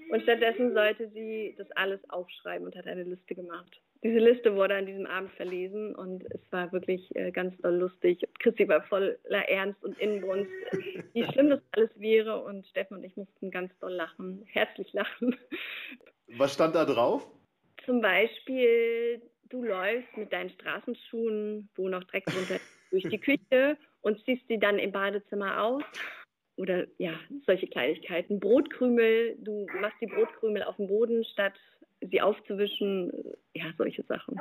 Und 0.09 0.23
stattdessen 0.23 0.73
sollte 0.73 1.09
sie 1.09 1.55
das 1.57 1.69
alles 1.71 1.99
aufschreiben 2.09 2.65
und 2.65 2.75
hat 2.75 2.87
eine 2.87 3.03
Liste 3.03 3.35
gemacht. 3.35 3.79
Diese 4.01 4.17
Liste 4.17 4.55
wurde 4.55 4.75
an 4.75 4.85
diesem 4.85 5.05
Abend 5.05 5.31
verlesen 5.33 5.93
und 5.95 6.23
es 6.33 6.39
war 6.51 6.71
wirklich 6.71 7.13
äh, 7.15 7.31
ganz 7.31 7.55
doll 7.61 7.75
lustig. 7.75 8.25
Christi 8.39 8.67
war 8.67 8.81
voller 8.83 9.17
Ernst 9.49 9.83
und 9.83 9.99
Inbrunst, 9.99 10.49
wie 11.13 11.25
schlimm 11.25 11.49
das 11.49 11.59
alles 11.71 11.89
wäre 11.95 12.41
und 12.43 12.65
Steffen 12.67 12.97
und 12.97 13.03
ich 13.03 13.15
mussten 13.17 13.51
ganz 13.51 13.77
doll 13.79 13.93
lachen, 13.93 14.43
herzlich 14.47 14.91
lachen. 14.93 15.35
Was 16.37 16.53
stand 16.53 16.75
da 16.75 16.85
drauf? 16.85 17.29
Zum 17.85 18.01
Beispiel, 18.01 19.21
du 19.49 19.63
läufst 19.63 20.15
mit 20.15 20.31
deinen 20.31 20.49
Straßenschuhen, 20.51 21.69
wo 21.75 21.89
noch 21.89 22.03
Dreck 22.05 22.25
runter 22.27 22.59
durch 22.91 23.03
die 23.03 23.19
Küche 23.19 23.77
und 24.01 24.23
ziehst 24.25 24.47
sie 24.47 24.59
dann 24.59 24.79
im 24.79 24.91
Badezimmer 24.91 25.61
aus. 25.61 25.83
Oder 26.59 26.87
ja, 26.97 27.13
solche 27.45 27.67
Kleinigkeiten. 27.67 28.39
Brotkrümel, 28.41 29.37
du 29.39 29.65
machst 29.79 29.95
die 30.01 30.07
Brotkrümel 30.07 30.63
auf 30.63 30.75
dem 30.75 30.87
Boden, 30.87 31.23
statt 31.23 31.53
sie 32.01 32.19
aufzuwischen. 32.19 33.13
Ja, 33.53 33.71
solche 33.77 34.03
Sachen. 34.03 34.37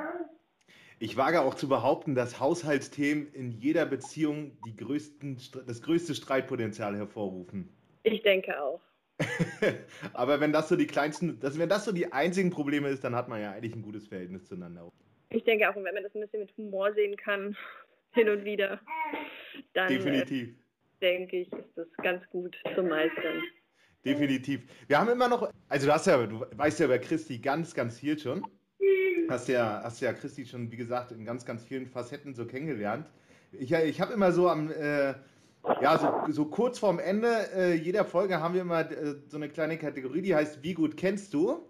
Ich 0.99 1.15
wage 1.15 1.41
auch 1.41 1.55
zu 1.55 1.69
behaupten, 1.69 2.15
dass 2.15 2.41
Haushaltsthemen 2.41 3.31
in 3.31 3.51
jeder 3.51 3.85
Beziehung 3.85 4.57
die 4.65 4.75
größten, 4.75 5.39
das 5.65 5.81
größte 5.81 6.13
Streitpotenzial 6.13 6.97
hervorrufen. 6.97 7.69
Ich 8.03 8.21
denke 8.21 8.61
auch. 8.61 8.81
Aber 10.13 10.41
wenn 10.41 10.51
das 10.51 10.67
so 10.67 10.75
die 10.75 10.87
kleinsten, 10.87 11.39
das, 11.39 11.57
wenn 11.57 11.69
das 11.69 11.85
so 11.85 11.93
die 11.93 12.11
einzigen 12.11 12.49
Probleme 12.49 12.89
ist, 12.89 13.05
dann 13.05 13.15
hat 13.15 13.29
man 13.29 13.41
ja 13.41 13.51
eigentlich 13.51 13.75
ein 13.75 13.81
gutes 13.81 14.07
Verhältnis 14.07 14.45
zueinander. 14.45 14.91
Ich 15.29 15.45
denke 15.45 15.69
auch, 15.69 15.75
wenn 15.75 15.83
man 15.83 16.03
das 16.03 16.13
ein 16.13 16.21
bisschen 16.21 16.41
mit 16.41 16.57
Humor 16.57 16.93
sehen 16.93 17.15
kann, 17.15 17.55
hin 18.11 18.27
und 18.27 18.43
wieder, 18.43 18.81
dann 19.73 19.87
Definitiv. 19.87 20.49
Äh, 20.49 20.68
denke 21.01 21.41
ich, 21.41 21.51
ist 21.51 21.75
das 21.75 21.87
ganz 22.03 22.23
gut 22.29 22.55
zu 22.75 22.83
meistern. 22.83 23.43
Definitiv. 24.05 24.61
Wir 24.87 24.99
haben 24.99 25.09
immer 25.09 25.27
noch, 25.27 25.51
also 25.67 25.87
du 25.87 25.93
hast 25.93 26.07
ja, 26.07 26.25
du 26.25 26.45
weißt 26.55 26.79
ja 26.79 26.85
über 26.85 26.99
Christi 26.99 27.39
ganz, 27.39 27.73
ganz 27.73 27.99
viel 27.99 28.17
schon. 28.17 28.45
Hast 29.29 29.47
ja, 29.47 29.81
hast 29.83 30.01
ja 30.01 30.13
Christi 30.13 30.45
schon, 30.45 30.71
wie 30.71 30.77
gesagt, 30.77 31.11
in 31.11 31.25
ganz, 31.25 31.45
ganz 31.45 31.63
vielen 31.63 31.85
Facetten 31.85 32.33
so 32.33 32.45
kennengelernt. 32.45 33.07
Ich, 33.51 33.71
ich 33.71 34.01
habe 34.01 34.13
immer 34.13 34.31
so 34.31 34.49
am, 34.49 34.71
äh, 34.71 35.13
ja, 35.81 35.97
so, 35.97 36.31
so, 36.31 36.45
kurz 36.45 36.79
vorm 36.79 36.99
Ende 36.99 37.27
äh, 37.55 37.73
jeder 37.73 38.05
Folge 38.05 38.39
haben 38.39 38.53
wir 38.53 38.61
immer 38.61 38.89
äh, 38.89 39.15
so 39.27 39.37
eine 39.37 39.49
kleine 39.49 39.77
Kategorie, 39.77 40.21
die 40.21 40.33
heißt 40.33 40.63
Wie 40.63 40.73
gut 40.73 40.97
kennst 40.97 41.33
du? 41.33 41.67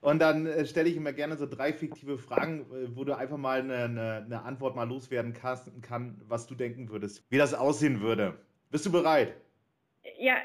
Und 0.00 0.20
dann 0.20 0.46
äh, 0.46 0.64
stelle 0.66 0.88
ich 0.88 0.96
immer 0.96 1.12
gerne 1.12 1.36
so 1.36 1.46
drei 1.46 1.72
fiktive 1.72 2.18
Fragen, 2.18 2.60
äh, 2.72 2.96
wo 2.96 3.04
du 3.04 3.16
einfach 3.16 3.36
mal 3.36 3.60
eine, 3.60 3.76
eine, 3.76 4.22
eine 4.24 4.42
Antwort 4.42 4.76
mal 4.76 4.88
loswerden 4.88 5.32
kannst, 5.32 5.70
kann, 5.82 6.20
was 6.26 6.46
du 6.46 6.54
denken 6.54 6.90
würdest, 6.90 7.24
wie 7.30 7.38
das 7.38 7.54
aussehen 7.54 8.00
würde. 8.00 8.38
Bist 8.70 8.84
du 8.84 8.92
bereit? 8.92 9.34
Ja. 10.18 10.36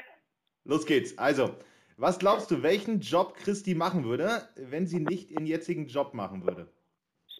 Los 0.64 0.86
geht's. 0.86 1.16
Also, 1.18 1.56
was 1.96 2.18
glaubst 2.18 2.50
du, 2.50 2.62
welchen 2.62 3.00
Job 3.00 3.34
Christi 3.36 3.74
machen 3.74 4.04
würde, 4.04 4.48
wenn 4.56 4.86
sie 4.86 5.00
nicht 5.00 5.30
ihren 5.30 5.46
jetzigen 5.46 5.86
Job 5.86 6.14
machen 6.14 6.46
würde? 6.46 6.68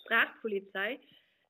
Sprachpolizei. 0.01 1.01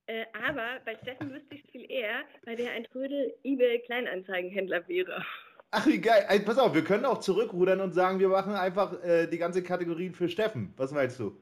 Äh, 0.06 0.26
aber 0.46 0.80
bei 0.84 0.96
Steffen 0.96 1.32
wüsste 1.32 1.54
ich 1.54 1.64
es 1.64 1.70
viel 1.70 1.90
eher, 1.90 2.22
weil 2.44 2.56
der 2.56 2.72
ein 2.72 2.84
Trödel 2.84 3.34
eBay 3.42 3.80
Kleinanzeigenhändler 3.80 4.86
wäre. 4.86 5.24
Ach, 5.70 5.86
wie 5.86 6.00
geil. 6.00 6.24
Also, 6.28 6.44
pass 6.44 6.58
auf, 6.58 6.74
wir 6.74 6.84
können 6.84 7.04
auch 7.04 7.18
zurückrudern 7.18 7.80
und 7.80 7.92
sagen, 7.92 8.20
wir 8.20 8.28
machen 8.28 8.54
einfach 8.54 9.02
äh, 9.02 9.26
die 9.26 9.38
ganze 9.38 9.62
Kategorien 9.62 10.14
für 10.14 10.28
Steffen. 10.28 10.72
Was 10.76 10.92
meinst 10.92 11.18
du? 11.18 11.36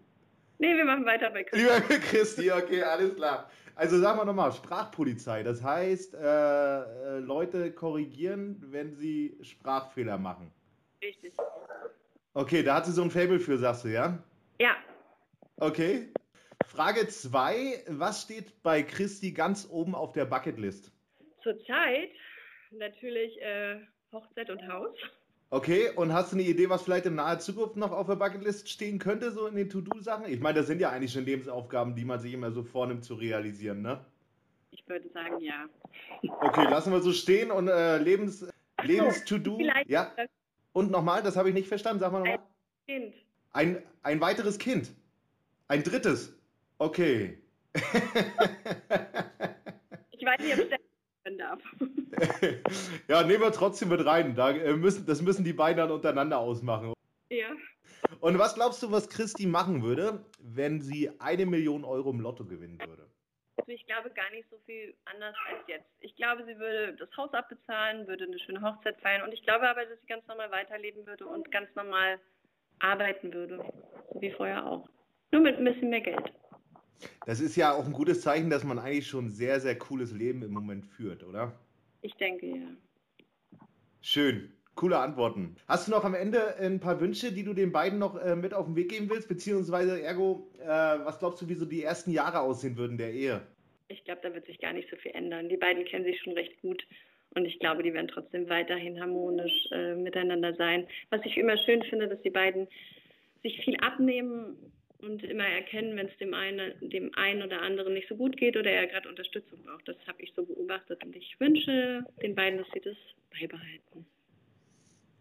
Nee, 0.59 0.77
wir 0.77 0.85
machen 0.85 1.05
weiter 1.05 1.29
bei 1.31 1.43
Christi. 1.43 1.67
Lieber 1.67 1.81
Christi, 2.11 2.51
okay, 2.51 2.83
alles 2.83 3.17
klar. 3.17 3.51
Also 3.75 3.99
sagen 3.99 4.19
wir 4.19 4.25
nochmal, 4.25 4.53
Sprachpolizei. 4.53 5.43
Das 5.43 5.63
heißt, 5.63 6.15
äh, 6.15 6.19
äh, 6.19 7.19
Leute 7.19 7.73
korrigieren, 7.73 8.63
wenn 8.67 8.95
sie 8.95 9.39
Sprachfehler 9.43 10.19
machen. 10.19 10.53
Richtig. 11.03 11.33
Okay, 12.35 12.63
da 12.63 12.77
hat 12.77 12.87
sie 12.87 12.93
so 12.93 13.03
ein 13.03 13.11
Fable 13.11 13.41
für, 13.41 13.59
sagst 13.59 13.85
du, 13.85 13.89
ja? 13.89 14.23
Ja. 14.59 14.77
Okay. 15.57 16.13
Frage 16.67 17.07
2. 17.09 17.85
Was 17.89 18.23
steht 18.23 18.63
bei 18.63 18.83
Christi 18.83 19.33
ganz 19.33 19.69
oben 19.71 19.95
auf 19.95 20.13
der 20.13 20.25
Bucketlist? 20.25 20.93
Zurzeit 21.43 22.11
natürlich 22.71 23.41
äh, 23.43 23.81
Hochzeit 24.13 24.51
und 24.51 24.67
Haus. 24.69 24.97
Okay, 25.53 25.91
und 25.97 26.15
hast 26.15 26.33
du 26.33 26.37
eine 26.37 26.47
Idee, 26.47 26.71
was 26.71 26.81
vielleicht 26.81 27.05
in 27.05 27.17
naher 27.17 27.39
Zukunft 27.39 27.77
noch 27.77 27.93
auf 27.93 28.07
der 28.07 28.17
Bucketlist 28.17 28.71
stehen 28.71 28.99
könnte, 28.99 29.33
so 29.33 29.47
in 29.47 29.55
den 29.55 29.69
To-Do-Sachen? 29.69 30.25
Ich 30.33 30.41
meine, 30.41 30.59
das 30.59 30.67
sind 30.67 30.81
ja 30.81 30.89
eigentlich 30.89 31.13
schon 31.13 31.27
Lebensaufgaben, 31.27 31.95
die 31.95 32.07
man 32.07 32.19
sich 32.21 32.33
immer 32.33 32.51
so 32.53 32.63
vornimmt 32.63 33.05
zu 33.05 33.13
realisieren, 33.13 33.83
ne? 33.83 34.03
Ich 34.71 34.89
würde 34.89 35.07
sagen, 35.11 35.41
ja. 35.41 35.67
Okay, 36.23 36.65
lassen 36.71 36.91
wir 36.91 37.03
so 37.03 37.13
stehen 37.13 37.51
und 37.51 37.69
äh, 37.69 37.99
Lebens, 37.99 38.49
Lebens-To-Do. 38.83 39.59
Ja. 39.89 40.11
Und 40.73 40.91
nochmal, 40.91 41.23
das 41.23 41.37
habe 41.37 41.51
ich 41.51 41.55
nicht 41.55 41.69
verstanden, 41.69 42.01
sag 42.01 42.13
mal 42.13 42.21
nochmal. 42.21 42.39
Ein 42.39 42.45
Kind. 42.87 43.15
Ein, 43.53 43.83
ein 44.05 44.23
weiteres 44.23 44.59
Kind. 44.59 44.91
Ein 45.69 45.83
drittes. 45.83 46.35
Okay. 46.79 47.37
ich 47.75 47.83
weiß 50.25 50.41
nicht, 50.41 50.55
ob 50.55 50.61
ich 50.61 50.92
werden 51.25 51.39
darf. 51.39 51.63
ja, 53.09 53.23
nehmen 53.23 53.43
wir 53.43 53.53
trotzdem 53.53 53.89
mit 53.89 54.05
rein. 54.05 54.35
Da 54.35 54.51
äh, 54.51 54.75
müssen, 54.75 55.07
das 55.07 55.23
müssen 55.23 55.45
die 55.45 55.53
beiden 55.53 55.79
dann 55.79 55.91
untereinander 55.91 56.39
ausmachen. 56.39 56.93
Ja. 57.31 57.51
Und 58.21 58.39
was 58.39 58.55
glaubst 58.55 58.83
du, 58.83 58.91
was 58.93 59.09
Christi 59.09 59.47
machen 59.47 59.83
würde, 59.83 60.25
wenn 60.41 60.81
sie 60.81 61.11
eine 61.21 61.47
Million 61.47 61.85
Euro 61.85 62.11
im 62.11 62.21
Lotto 62.21 62.45
gewinnen 62.45 62.79
würde? 62.87 63.09
Also 63.57 63.71
ich 63.71 63.87
glaube 63.87 64.11
gar 64.11 64.31
nicht 64.31 64.49
so 64.51 64.59
viel 64.67 64.95
anders 65.05 65.37
als 65.49 65.61
jetzt. 65.69 65.89
Ich 66.01 66.17
glaube, 66.17 66.45
sie 66.45 66.59
würde 66.59 66.95
das 66.97 67.09
Haus 67.17 67.33
abbezahlen, 67.33 68.07
würde 68.09 68.25
eine 68.25 68.39
schöne 68.39 68.61
Hochzeit 68.61 69.01
feiern 69.01 69.23
und 69.23 69.33
ich 69.33 69.43
glaube 69.45 69.69
aber, 69.69 69.85
dass 69.85 70.01
sie 70.01 70.07
ganz 70.07 70.27
normal 70.27 70.51
weiterleben 70.51 71.07
würde 71.07 71.27
und 71.27 71.51
ganz 71.53 71.73
normal 71.75 72.19
arbeiten 72.81 73.33
würde. 73.33 73.65
So 74.13 74.21
wie 74.21 74.33
vorher 74.33 74.67
auch. 74.67 74.89
Nur 75.31 75.43
mit 75.43 75.57
ein 75.57 75.65
bisschen 75.65 75.91
mehr 75.91 76.01
Geld. 76.01 76.33
Das 77.27 77.41
ist 77.41 77.57
ja 77.57 77.73
auch 77.73 77.85
ein 77.85 77.93
gutes 77.93 78.21
Zeichen, 78.23 78.51
dass 78.51 78.65
man 78.65 78.79
eigentlich 78.79 79.07
schon 79.07 79.27
ein 79.27 79.31
sehr, 79.31 79.61
sehr 79.61 79.77
cooles 79.77 80.13
Leben 80.13 80.43
im 80.43 80.53
Moment 80.53 80.87
führt, 80.87 81.25
oder? 81.25 81.53
Ich 82.03 82.15
denke, 82.15 82.47
ja. 82.47 82.69
Schön. 84.01 84.53
Coole 84.75 84.99
Antworten. 84.99 85.57
Hast 85.69 85.87
du 85.87 85.93
noch 85.93 86.05
am 86.05 86.15
Ende 86.15 86.57
ein 86.57 86.81
paar 86.81 86.99
Wünsche, 87.01 87.31
die 87.33 87.45
du 87.45 87.53
den 87.53 87.73
beiden 87.73 87.99
noch 87.99 88.17
äh, 88.17 88.35
mit 88.35 88.55
auf 88.55 88.67
den 88.67 88.75
Weg 88.75 88.89
geben 88.89 89.11
willst? 89.11 89.29
Beziehungsweise, 89.29 90.01
ergo, 90.01 90.51
äh, 90.61 90.67
was 90.67 91.19
glaubst 91.19 91.43
du, 91.43 91.49
wie 91.49 91.55
so 91.55 91.67
die 91.67 91.83
ersten 91.83 92.11
Jahre 92.11 92.41
aussehen 92.41 92.77
würden 92.77 92.97
der 92.97 93.13
Ehe? 93.13 93.43
Ich 93.89 94.03
glaube, 94.05 94.21
da 94.23 94.33
wird 94.33 94.47
sich 94.47 94.59
gar 94.59 94.73
nicht 94.73 94.89
so 94.89 94.97
viel 94.97 95.13
ändern. 95.13 95.51
Die 95.51 95.59
beiden 95.59 95.85
kennen 95.85 96.05
sich 96.05 96.19
schon 96.21 96.33
recht 96.33 96.59
gut. 96.63 96.83
Und 97.35 97.45
ich 97.45 97.59
glaube, 97.59 97.83
die 97.83 97.93
werden 97.93 98.09
trotzdem 98.09 98.49
weiterhin 98.49 98.99
harmonisch 98.99 99.69
äh, 99.73 99.95
miteinander 99.95 100.55
sein. 100.55 100.87
Was 101.11 101.21
ich 101.25 101.37
immer 101.37 101.57
schön 101.59 101.83
finde, 101.83 102.09
dass 102.09 102.21
die 102.23 102.31
beiden 102.31 102.67
sich 103.43 103.63
viel 103.65 103.77
abnehmen 103.77 104.57
und 105.03 105.23
immer 105.25 105.47
erkennen, 105.47 105.97
wenn 105.97 106.07
es 106.07 106.17
dem 106.19 106.35
einen, 106.35 106.73
dem 106.81 107.11
einen 107.15 107.43
oder 107.43 107.61
anderen 107.61 107.95
nicht 107.95 108.09
so 108.09 108.17
gut 108.17 108.37
geht 108.37 108.57
oder 108.57 108.71
er 108.71 108.87
gerade 108.87 109.09
Unterstützung 109.09 109.63
braucht. 109.65 109.87
Das 109.89 109.97
habe 110.07 110.23
ich 110.23 110.33
so 110.35 110.45
beobachtet 110.45 111.05
und 111.05 111.15
ich 111.17 111.37
wünsche 111.39 112.05
den 112.23 112.35
beiden, 112.35 112.59
dass 112.59 112.69
sie 112.73 112.81
das 112.81 112.97
beibehalten. 113.31 114.07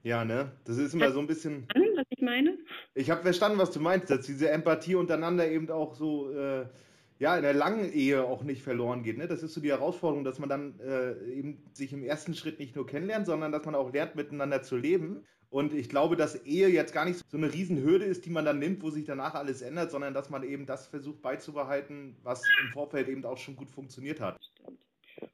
Ja, 0.04 0.26
ne? 0.26 0.52
Das 0.65 0.78
ist 0.78 0.94
immer 0.94 1.06
Hast 1.06 1.13
so 1.13 1.20
ein 1.20 1.28
bisschen. 1.28 1.65
Verstanden, 1.65 1.98
was 1.98 2.08
ich 2.10 2.22
meine? 2.22 2.58
Ich 2.96 3.10
habe 3.10 3.22
verstanden, 3.22 3.60
was 3.60 3.72
du 3.72 3.80
meinst, 3.80 4.10
dass 4.10 4.26
diese 4.26 4.50
Empathie 4.50 4.96
untereinander 4.96 5.48
eben 5.50 5.70
auch 5.70 5.94
so, 5.94 6.32
äh, 6.32 6.65
ja, 7.20 7.36
in 7.36 7.44
der 7.44 7.54
langen 7.54 7.91
Ehe 7.94 8.24
auch 8.24 8.44
nicht 8.44 8.63
verloren 8.63 9.04
geht. 9.04 9.17
Ne? 9.17 9.28
Das 9.28 9.44
ist 9.44 9.54
so 9.54 9.62
die 9.62 9.70
Herausforderung, 9.70 10.24
dass 10.24 10.39
man 10.39 10.50
dann 10.50 10.80
äh, 10.80 11.13
eben 11.32 11.63
sich 11.74 11.94
im 11.94 12.04
ersten 12.04 12.34
Schritt 12.34 12.58
nicht 12.58 12.76
nur 12.76 12.88
kennenlernt, 12.88 13.28
sondern 13.28 13.52
dass 13.52 13.65
man 13.65 13.76
auch 13.76 13.94
lernt, 13.94 14.15
miteinander 14.15 14.63
zu 14.63 14.76
leben. 14.76 15.24
Und 15.52 15.74
ich 15.74 15.90
glaube, 15.90 16.16
dass 16.16 16.46
Ehe 16.46 16.70
jetzt 16.70 16.94
gar 16.94 17.04
nicht 17.04 17.20
so 17.30 17.38
eine 17.38 17.54
Riesenhürde 17.54 18.06
ist, 18.06 18.26
die 18.26 18.30
man 18.30 18.46
dann 18.46 18.58
nimmt, 18.58 18.82
wo 18.82 18.90
sich 18.90 19.04
danach 19.04 19.36
alles 19.36 19.62
ändert, 19.62 19.92
sondern 19.92 20.14
dass 20.14 20.30
man 20.30 20.44
eben 20.44 20.66
das 20.66 20.88
versucht 20.88 21.22
beizubehalten, 21.22 22.16
was 22.24 22.42
im 22.64 22.72
Vorfeld 22.72 23.10
eben 23.10 23.26
auch 23.26 23.38
schon 23.38 23.58
gut 23.58 23.70
funktioniert 23.70 24.22
hat. 24.22 24.40
Stimmt. 24.54 24.80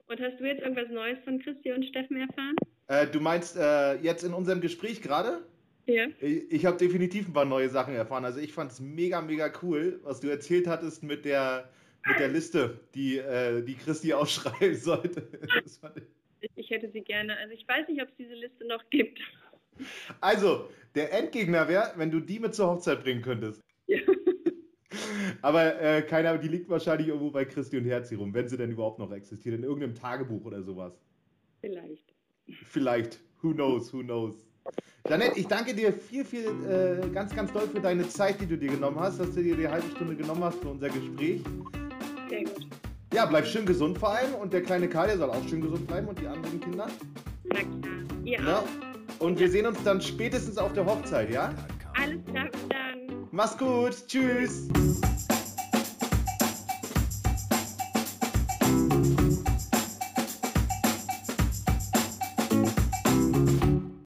Und 0.08 0.20
hast 0.20 0.40
du 0.40 0.46
jetzt 0.46 0.64
irgendwas 0.64 0.90
Neues 0.90 1.20
von 1.24 1.40
Christi 1.40 1.72
und 1.72 1.86
Steffen 1.86 2.18
erfahren? 2.18 2.56
Äh, 2.88 3.06
du 3.06 3.20
meinst 3.20 3.58
äh, 3.58 3.96
jetzt 3.98 4.24
in 4.24 4.34
unserem 4.34 4.60
Gespräch 4.60 5.04
gerade? 5.04 5.46
Ja. 5.86 6.08
Ich, 6.20 6.52
ich 6.52 6.66
habe 6.66 6.78
definitiv 6.78 7.28
ein 7.28 7.34
paar 7.34 7.46
neue 7.46 7.70
Sachen 7.70 7.94
erfahren. 7.94 8.26
Also 8.26 8.40
ich 8.40 8.54
fand 8.54 8.72
es 8.72 8.80
mega, 8.80 9.22
mega 9.22 9.54
cool, 9.62 10.00
was 10.04 10.20
du 10.20 10.30
erzählt 10.30 10.66
hattest 10.66 11.04
mit 11.04 11.26
der, 11.26 11.70
mit 12.08 12.18
der 12.18 12.30
Liste, 12.30 12.80
die, 12.96 13.20
äh, 13.20 13.62
die 13.62 13.76
Christi 13.76 14.14
ausschreiben 14.14 14.76
sollte. 14.76 15.28
ich, 16.42 16.50
ich 16.56 16.70
hätte 16.72 16.90
sie 16.90 17.02
gerne, 17.02 17.38
also 17.38 17.54
ich 17.54 17.68
weiß 17.68 17.88
nicht, 17.88 18.02
ob 18.02 18.10
es 18.10 18.16
diese 18.18 18.34
Liste 18.34 18.66
noch 18.66 18.84
gibt. 18.90 19.20
Also, 20.22 20.70
der 20.96 21.13
Endgegner 21.13 21.68
wäre, 21.68 21.92
wenn 21.96 22.12
du 22.12 22.20
die 22.20 22.40
mit 22.40 22.56
zur 22.56 22.68
Hochzeit 22.68 23.04
bringen 23.04 23.22
könntest. 23.22 23.62
Ja. 23.88 24.00
Aber 25.42 25.80
äh, 25.82 26.02
keiner, 26.02 26.38
die 26.38 26.48
liegt 26.48 26.70
wahrscheinlich 26.70 27.10
irgendwo 27.10 27.32
bei 27.32 27.46
Christi 27.46 27.78
und 27.78 27.86
Herzi 27.86 28.16
rum, 28.16 28.34
wenn 28.34 28.48
sie 28.48 28.58
denn 28.58 28.72
überhaupt 28.72 29.00
noch 29.00 29.12
existiert, 29.12 29.56
in 29.56 29.63
irgendeinem 29.63 29.96
Tagebuch 29.96 30.46
oder 30.46 30.63
sowas. 30.63 30.94
Vielleicht. 31.62 32.13
Vielleicht. 32.66 33.20
Who 33.42 33.54
knows, 33.54 33.94
who 33.94 34.00
knows. 34.00 34.48
Janette, 35.08 35.40
ich 35.40 35.48
danke 35.48 35.74
dir 35.74 35.94
viel, 35.94 36.26
viel, 36.26 36.48
äh, 36.68 37.08
ganz, 37.10 37.34
ganz 37.36 37.52
doll 37.54 37.68
für 37.68 37.80
deine 37.80 38.08
Zeit, 38.10 38.42
die 38.42 38.46
du 38.46 38.58
dir 38.58 38.70
genommen 38.70 39.00
hast, 39.00 39.20
dass 39.20 39.34
du 39.34 39.42
dir 39.42 39.56
die 39.56 39.68
halbe 39.68 39.90
Stunde 39.92 40.16
genommen 40.16 40.44
hast 40.44 40.60
für 40.60 40.70
unser 40.70 40.90
Gespräch. 40.90 41.42
Sehr 42.30 42.44
gut. 42.44 42.68
Ja, 43.13 43.26
bleib 43.26 43.46
schön 43.46 43.66
gesund 43.66 43.98
vor 43.98 44.10
allem 44.10 44.36
und 44.36 44.52
der 44.52 44.63
kleine 44.63 44.90
Karl, 44.90 45.08
der 45.08 45.18
soll 45.18 45.30
auch 45.30 45.48
schön 45.48 45.62
gesund 45.62 45.88
bleiben 45.88 46.08
und 46.08 46.20
die 46.20 46.28
anderen 46.28 46.60
Kinder. 46.60 46.88
Na 47.46 47.60
klar. 47.60 47.68
Ihr 48.26 48.40
Ja. 48.42 48.63
Und 49.20 49.40
wir 49.40 49.50
sehen 49.50 49.66
uns 49.66 49.82
dann 49.84 50.02
spätestens 50.02 50.58
auf 50.58 50.74
der 50.74 50.86
Hochzeit, 50.86 51.30
ja? 51.32 51.54
Alles 52.00 52.24
klar, 52.26 52.48
bis 52.52 52.62
dann. 52.70 53.28
Mach's 53.32 53.58
gut. 53.58 54.08
Tschüss. 54.08 54.68